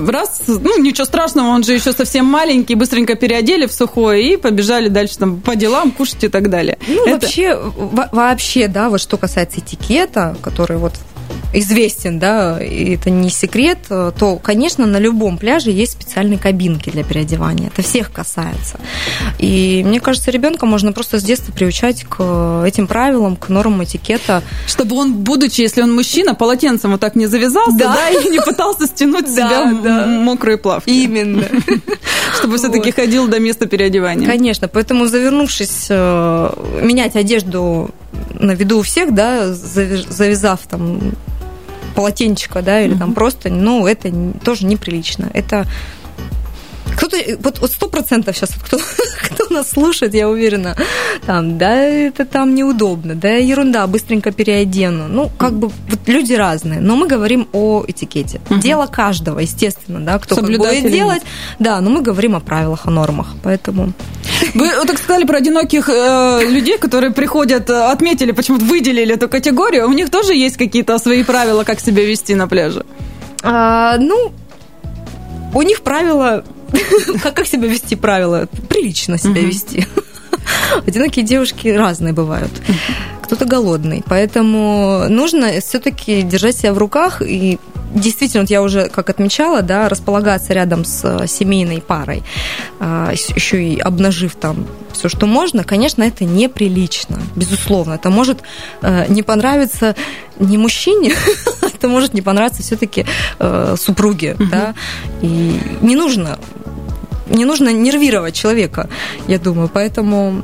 Раз, 0.07 0.43
ну, 0.47 0.79
ничего 0.79 1.03
страшного, 1.03 1.47
он 1.47 1.65
же 1.65 1.73
еще 1.73 1.91
совсем 1.91 2.25
маленький, 2.25 2.75
быстренько 2.75 3.15
переодели 3.15 3.65
в 3.65 3.73
сухое 3.73 4.23
и 4.23 4.37
побежали 4.37 4.87
дальше 4.87 5.17
там 5.17 5.41
по 5.41 5.57
делам, 5.57 5.91
кушать 5.91 6.23
и 6.23 6.29
так 6.29 6.49
далее. 6.49 6.77
Ну, 6.87 7.05
Это... 7.05 7.25
вообще, 7.25 7.59
вообще, 8.13 8.69
да, 8.69 8.89
вот 8.89 9.01
что 9.01 9.17
касается 9.17 9.59
этикета, 9.59 10.37
который 10.41 10.77
вот 10.77 10.93
известен, 11.53 12.19
да, 12.19 12.61
и 12.61 12.95
это 12.95 13.09
не 13.09 13.29
секрет, 13.29 13.79
то, 13.87 14.39
конечно, 14.41 14.85
на 14.85 14.97
любом 14.97 15.37
пляже 15.37 15.71
есть 15.71 15.93
специальные 15.93 16.39
кабинки 16.39 16.89
для 16.89 17.03
переодевания. 17.03 17.67
Это 17.67 17.81
всех 17.81 18.11
касается. 18.11 18.79
И 19.39 19.83
мне 19.85 19.99
кажется, 19.99 20.31
ребенка 20.31 20.65
можно 20.65 20.91
просто 20.91 21.19
с 21.19 21.23
детства 21.23 21.51
приучать 21.51 22.03
к 22.03 22.63
этим 22.65 22.87
правилам, 22.87 23.35
к 23.35 23.49
нормам 23.49 23.83
этикета. 23.83 24.43
Чтобы 24.67 24.95
он, 24.95 25.13
будучи, 25.13 25.61
если 25.61 25.81
он 25.81 25.93
мужчина, 25.93 26.35
полотенцем 26.35 26.91
вот 26.91 26.99
так 26.99 27.15
не 27.15 27.27
завязался, 27.27 27.77
да, 27.77 27.93
да 27.93 28.09
и 28.09 28.29
не 28.29 28.39
пытался 28.39 28.87
стянуть 28.87 29.27
с 29.27 29.35
себя 29.35 29.65
мокрые 29.65 30.57
плавки. 30.57 30.89
Именно. 30.89 31.43
Чтобы 32.37 32.57
все-таки 32.57 32.91
ходил 32.91 33.27
до 33.27 33.39
места 33.39 33.67
переодевания. 33.67 34.27
Конечно, 34.27 34.67
поэтому 34.67 35.07
завернувшись, 35.07 35.87
э, 35.89 36.49
менять 36.81 37.15
одежду 37.15 37.91
на 38.39 38.51
виду 38.51 38.79
у 38.79 38.81
всех, 38.81 39.13
да, 39.13 39.53
завязав 39.53 40.61
там 40.69 41.13
полотенчика, 41.93 42.61
да, 42.61 42.81
или 42.81 42.95
там 42.95 43.13
просто, 43.13 43.49
ну, 43.49 43.87
это 43.87 44.11
тоже 44.43 44.65
неприлично. 44.65 45.29
Это 45.33 45.65
кто-то, 46.95 47.17
вот 47.39 47.71
сто 47.71 47.87
процентов 47.87 48.35
сейчас, 48.35 48.51
кто, 48.51 48.77
кто 49.23 49.53
нас 49.53 49.69
слушает, 49.69 50.13
я 50.13 50.29
уверена, 50.29 50.75
там, 51.25 51.57
да, 51.57 51.73
это 51.75 52.25
там 52.25 52.55
неудобно, 52.55 53.15
да, 53.15 53.35
ерунда, 53.35 53.87
быстренько 53.87 54.31
переодену. 54.31 55.07
Ну, 55.07 55.29
как 55.37 55.53
бы, 55.53 55.69
вот 55.89 55.99
люди 56.07 56.33
разные, 56.33 56.79
но 56.79 56.95
мы 56.95 57.07
говорим 57.07 57.47
о 57.53 57.83
этикете. 57.87 58.41
Угу. 58.49 58.59
Дело 58.59 58.87
каждого, 58.87 59.39
естественно, 59.39 59.99
да, 59.99 60.19
кто 60.19 60.35
как 60.35 60.45
будет 60.45 60.91
делать, 60.91 61.23
да, 61.59 61.81
но 61.81 61.89
мы 61.89 62.01
говорим 62.01 62.35
о 62.35 62.39
правилах, 62.39 62.85
о 62.85 62.91
нормах, 62.91 63.27
поэтому... 63.43 63.93
Вы 64.53 64.69
так 64.85 64.97
сказали 64.97 65.25
про 65.25 65.37
одиноких 65.37 65.89
э, 65.89 66.41
людей, 66.47 66.77
которые 66.77 67.11
приходят, 67.11 67.69
э, 67.69 67.91
отметили, 67.91 68.31
почему-то 68.31 68.65
выделили 68.65 69.15
эту 69.15 69.29
категорию. 69.29 69.87
У 69.87 69.93
них 69.93 70.09
тоже 70.09 70.35
есть 70.35 70.57
какие-то 70.57 70.97
свои 70.99 71.23
правила, 71.23 71.63
как 71.63 71.79
себя 71.79 72.03
вести 72.05 72.35
на 72.35 72.47
пляже? 72.47 72.85
А, 73.41 73.97
ну, 73.97 74.31
у 75.53 75.61
них 75.61 75.81
правила 75.81 76.43
как, 77.23 77.33
как 77.33 77.47
себя 77.47 77.67
вести 77.67 77.95
правила? 77.95 78.47
Прилично 78.69 79.17
себя 79.17 79.41
вести. 79.41 79.87
Одинокие 80.85 81.25
девушки 81.25 81.67
разные 81.69 82.13
бывают. 82.13 82.51
Кто-то 83.23 83.45
голодный. 83.45 84.03
Поэтому 84.07 85.05
нужно 85.09 85.59
все-таки 85.61 86.21
держать 86.23 86.57
себя 86.57 86.73
в 86.73 86.77
руках 86.77 87.21
и 87.21 87.59
действительно, 87.93 88.41
вот 88.43 88.49
я 88.49 88.61
уже, 88.61 88.89
как 88.89 89.09
отмечала, 89.09 89.61
да, 89.61 89.89
располагаться 89.89 90.53
рядом 90.53 90.85
с 90.85 91.03
э, 91.03 91.27
семейной 91.27 91.81
парой, 91.81 92.23
а, 92.79 93.11
еще 93.11 93.63
и 93.63 93.79
обнажив 93.79 94.35
там 94.35 94.65
все, 94.91 95.09
что 95.09 95.25
можно, 95.25 95.63
конечно, 95.63 96.03
это 96.03 96.25
неприлично, 96.25 97.19
безусловно. 97.35 97.93
Это 97.93 98.09
может 98.09 98.39
э, 98.81 99.05
не 99.09 99.23
понравиться 99.23 99.95
не 100.39 100.57
мужчине, 100.57 101.13
это 101.61 101.87
может 101.87 102.13
не 102.13 102.21
понравиться 102.21 102.63
все-таки 102.63 103.05
э, 103.39 103.75
супруге, 103.79 104.35
да, 104.39 104.73
и 105.21 105.59
не 105.81 105.95
нужно 105.95 106.39
не 107.33 107.45
нужно 107.45 107.69
нервировать 107.69 108.35
человека, 108.35 108.89
я 109.27 109.39
думаю, 109.39 109.69
поэтому 109.73 110.13
Поэтому, 110.13 110.41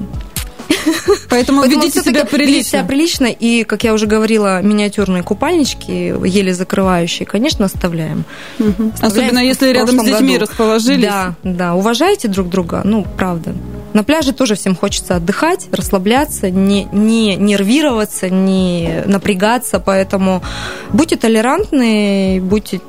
Поэтому 1.29 1.63
ведите 1.63 2.01
себя 2.01 2.25
прилично. 2.25 2.79
себя 2.79 2.83
прилично. 2.83 3.25
И, 3.25 3.63
как 3.63 3.83
я 3.83 3.93
уже 3.93 4.05
говорила, 4.05 4.61
миниатюрные 4.61 5.23
купальнички, 5.23 6.13
еле 6.25 6.53
закрывающие, 6.53 7.25
конечно, 7.25 7.65
оставляем. 7.65 8.23
Угу. 8.59 8.93
Особенно 9.01 9.39
если 9.39 9.69
рядом 9.71 9.99
с 9.99 10.03
детьми 10.03 10.33
году. 10.33 10.45
расположились. 10.45 11.05
Да, 11.05 11.35
да. 11.43 11.75
Уважайте 11.75 12.27
друг 12.27 12.49
друга, 12.49 12.81
ну, 12.83 13.05
правда. 13.17 13.53
На 13.93 14.03
пляже 14.03 14.33
тоже 14.33 14.55
всем 14.55 14.75
хочется 14.75 15.15
отдыхать, 15.15 15.67
расслабляться, 15.71 16.49
не, 16.49 16.85
не 16.91 17.35
нервироваться, 17.35 18.29
не 18.29 19.03
напрягаться. 19.05 19.79
Поэтому 19.79 20.43
будьте 20.91 21.15
толерантны, 21.15 22.39
будьте 22.41 22.81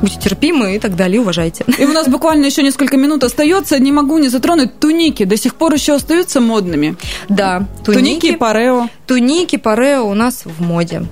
будьте 0.00 0.18
терпимы 0.18 0.76
и 0.76 0.78
так 0.78 0.96
далее, 0.96 1.20
уважайте. 1.20 1.64
И 1.78 1.84
у 1.84 1.92
нас 1.92 2.08
буквально 2.08 2.46
еще 2.46 2.62
несколько 2.62 2.96
минут 2.96 3.24
остается. 3.24 3.78
Не 3.78 3.92
могу 3.92 4.18
не 4.18 4.28
затронуть 4.28 4.78
туники. 4.78 5.24
До 5.24 5.36
сих 5.36 5.54
пор 5.54 5.74
еще 5.74 5.94
остаются 5.94 6.40
модными. 6.40 6.96
Да. 7.28 7.66
Туники, 7.84 8.20
туники 8.20 8.36
парео. 8.36 8.88
Туники, 9.06 9.56
парео 9.56 10.08
у 10.08 10.14
нас 10.14 10.42
в 10.44 10.62
моде. 10.62 11.06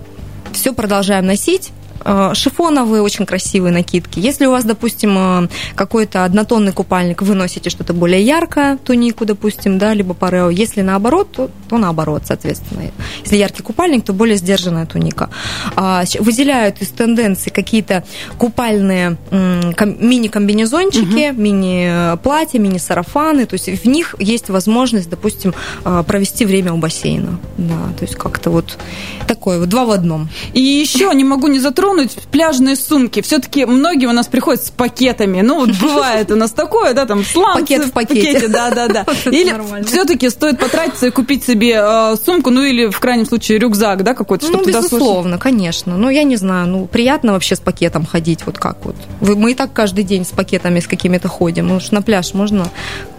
Все 0.53 0.73
продолжаем 0.73 1.27
носить. 1.27 1.71
Э, 2.05 2.33
шифоновые 2.35 3.03
очень 3.03 3.27
красивые 3.27 3.73
накидки. 3.73 4.19
Если 4.19 4.47
у 4.47 4.51
вас, 4.51 4.65
допустим, 4.65 5.17
э, 5.19 5.49
какой-то 5.75 6.25
однотонный 6.25 6.73
купальник, 6.73 7.23
вы 7.23 7.35
носите 7.35 7.71
что-то 7.71 7.93
более 7.93 8.23
яркое, 8.23 8.79
тунику, 8.79 9.25
допустим, 9.25 9.79
да, 9.79 9.95
либо 9.95 10.15
парео. 10.15 10.51
Если 10.51 10.83
наоборот, 10.83 11.33
то, 11.33 11.51
то 11.69 11.79
наоборот, 11.79 12.23
соответственно. 12.25 12.83
Если 13.23 13.37
яркий 13.37 13.63
купальник, 13.63 14.05
то 14.05 14.13
более 14.13 14.37
сдержанная 14.37 14.87
туника. 14.87 15.31
А, 15.77 16.05
выделяют 16.21 16.81
из 16.81 16.89
тенденций 16.89 17.53
какие-то 17.53 18.05
купальные 18.39 19.17
мини-комбинезончики, 19.31 21.31
угу. 21.31 21.41
мини-платья, 21.41 22.59
мини-сарафаны. 22.59 23.47
То 23.47 23.55
есть 23.55 23.69
в 23.69 23.89
них 23.89 24.15
есть 24.19 24.49
возможность, 24.49 25.11
допустим, 25.11 25.55
э, 25.85 26.05
провести 26.07 26.45
время 26.45 26.73
у 26.73 26.79
бассейна. 26.79 27.39
Да, 27.57 27.93
то 27.99 28.05
есть 28.05 28.17
как-то 28.17 28.51
вот 28.51 28.79
такое 29.27 29.59
вот 29.59 29.69
два 29.69 29.85
в 29.85 29.91
одном. 29.91 30.29
И 30.53 30.61
еще 30.61 31.13
не 31.15 31.25
могу 31.25 31.49
не 31.49 31.59
затронуть 31.59 31.88
затронуть 31.89 32.17
пляжные 32.31 32.77
сумки. 32.77 33.23
Все-таки 33.23 33.65
многие 33.65 34.07
у 34.07 34.13
нас 34.13 34.27
приходят 34.27 34.65
с 34.65 34.71
пакетами. 34.71 35.41
Ну, 35.41 35.61
вот 35.61 35.71
бывает 35.81 36.31
у 36.31 36.37
нас 36.37 36.51
такое, 36.51 36.95
да, 36.95 37.07
там 37.07 37.25
сланцы 37.25 37.61
Пакет 37.61 37.85
в 37.87 37.93
пакете. 37.93 38.49
Да, 38.49 38.71
да, 38.71 38.89
да. 38.89 39.07
Или 39.27 39.55
все-таки 39.85 40.29
стоит 40.29 40.59
потратиться 40.59 41.07
и 41.07 41.11
купить 41.11 41.45
себе 41.45 41.81
э, 41.81 42.17
сумку, 42.25 42.51
ну 42.51 42.63
или 42.63 42.91
в 42.91 42.99
крайнем 43.01 43.27
случае 43.27 43.59
рюкзак, 43.59 44.03
да, 44.03 44.15
какой-то, 44.15 44.47
чтобы 44.47 44.65
Ну, 44.65 44.69
безусловно, 44.69 45.39
конечно. 45.39 45.97
Ну, 45.97 46.11
я 46.11 46.23
не 46.23 46.37
знаю, 46.37 46.67
ну, 46.69 46.87
приятно 46.87 47.33
вообще 47.33 47.57
с 47.57 47.61
пакетом 47.61 48.05
ходить, 48.05 48.45
вот 48.47 48.59
как 48.59 48.85
вот. 48.85 48.97
Мы 49.21 49.53
и 49.53 49.55
так 49.55 49.73
каждый 49.73 50.05
день 50.05 50.25
с 50.25 50.29
пакетами 50.29 50.81
с 50.81 50.87
какими-то 50.87 51.29
ходим. 51.29 51.69
Ну, 51.69 51.81
на 51.91 52.03
пляж 52.03 52.35
можно, 52.35 52.69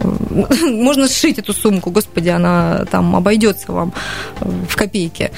можно 0.00 1.08
сшить 1.08 1.38
эту 1.38 1.52
сумку, 1.52 1.90
господи, 1.90 2.28
она 2.28 2.84
там 2.90 3.16
обойдется 3.16 3.72
вам 3.72 3.92
в 4.40 4.76
копейки. 4.76 5.30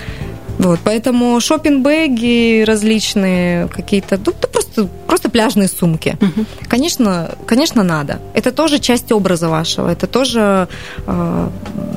Вот, 0.63 0.81
поэтому 0.85 1.41
шопинг-бэги 1.41 2.65
различные 2.65 3.69
какие-то, 3.69 4.19
ну, 4.25 4.33
просто, 4.33 4.89
просто 5.07 5.29
пляжные 5.29 5.69
сумки. 5.69 6.17
Угу. 6.21 6.47
Конечно, 6.69 7.31
конечно, 7.47 7.83
надо. 7.83 8.21
Это 8.35 8.53
тоже 8.53 8.79
часть 8.79 9.11
образа 9.13 9.49
вашего. 9.49 9.91
Это 9.91 10.07
тоже, 10.07 10.69
э, 11.07 11.49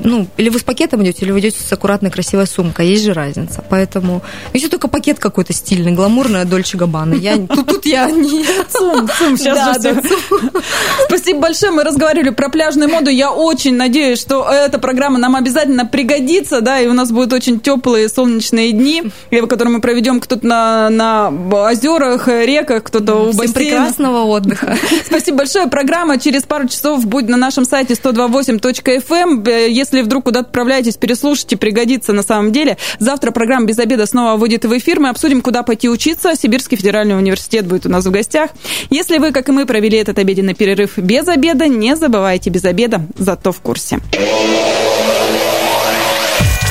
ну, 0.03 0.27
или 0.37 0.49
вы 0.49 0.59
с 0.59 0.63
пакетом 0.63 1.03
идете, 1.03 1.25
или 1.25 1.31
вы 1.31 1.39
идете 1.39 1.59
с 1.59 1.71
аккуратной, 1.71 2.09
красивой 2.09 2.47
сумкой. 2.47 2.87
Есть 2.87 3.03
же 3.03 3.13
разница. 3.13 3.63
Поэтому, 3.69 4.21
если 4.53 4.67
только 4.67 4.87
пакет 4.87 5.19
какой-то 5.19 5.53
стильный, 5.53 5.91
гламурный, 5.91 6.41
а 6.41 6.45
Дольче 6.45 6.77
Габбана. 6.77 7.13
Я, 7.13 7.37
тут, 7.37 7.67
тут 7.67 7.85
я 7.85 8.09
не... 8.09 8.45
Цум, 8.69 9.07
цум, 9.17 9.37
сейчас 9.37 9.79
да, 9.81 9.91
же 9.91 10.01
да, 10.01 10.01
Спасибо 11.07 11.41
большое. 11.41 11.71
Мы 11.71 11.83
разговаривали 11.83 12.29
про 12.29 12.49
пляжную 12.49 12.89
моду. 12.89 13.09
Я 13.09 13.31
очень 13.31 13.75
надеюсь, 13.75 14.19
что 14.19 14.49
эта 14.49 14.79
программа 14.79 15.19
нам 15.19 15.35
обязательно 15.35 15.85
пригодится, 15.85 16.61
да, 16.61 16.79
и 16.79 16.87
у 16.87 16.93
нас 16.93 17.11
будет 17.11 17.31
очень 17.31 17.59
теплые 17.59 18.09
солнечные 18.09 18.54
солнечные 18.55 18.71
дни, 18.71 19.03
которые 19.47 19.73
мы 19.73 19.81
проведем 19.81 20.19
кто-то 20.19 20.45
на, 20.45 20.89
на 20.89 21.29
озерах, 21.69 22.27
реках, 22.27 22.83
кто-то 22.83 23.15
у 23.15 23.33
бассейна. 23.33 23.53
прекрасного 23.53 24.23
отдыха. 24.25 24.77
Спасибо 25.05 25.39
большое. 25.39 25.67
Программа 25.67 26.19
через 26.19 26.43
пару 26.43 26.67
часов 26.67 27.05
будет 27.05 27.29
на 27.29 27.37
нашем 27.37 27.65
сайте 27.65 27.93
128.fm. 27.93 29.11
Эм. 29.11 29.43
Если 29.71 30.01
вдруг 30.01 30.25
куда-то 30.25 30.47
отправляетесь, 30.47 30.95
переслушайте, 30.97 31.57
пригодится 31.57 32.13
на 32.13 32.23
самом 32.23 32.51
деле. 32.51 32.77
Завтра 32.99 33.31
программа 33.31 33.65
«Без 33.65 33.79
обеда» 33.79 34.05
снова 34.05 34.37
выйдет 34.37 34.65
в 34.65 34.77
эфир. 34.77 34.99
Мы 34.99 35.09
обсудим, 35.09 35.41
куда 35.41 35.63
пойти 35.63 35.89
учиться. 35.89 36.35
Сибирский 36.35 36.77
федеральный 36.77 37.17
университет 37.17 37.65
будет 37.65 37.85
у 37.85 37.89
нас 37.89 38.05
в 38.05 38.11
гостях. 38.11 38.51
Если 38.89 39.17
вы, 39.17 39.31
как 39.31 39.49
и 39.49 39.51
мы, 39.51 39.65
провели 39.65 39.97
этот 39.97 40.19
обеденный 40.19 40.53
перерыв 40.53 40.97
без 40.97 41.27
обеда, 41.27 41.67
не 41.67 41.95
забывайте 41.95 42.49
без 42.49 42.65
обеда, 42.65 43.01
зато 43.17 43.51
в 43.51 43.59
курсе. 43.59 43.99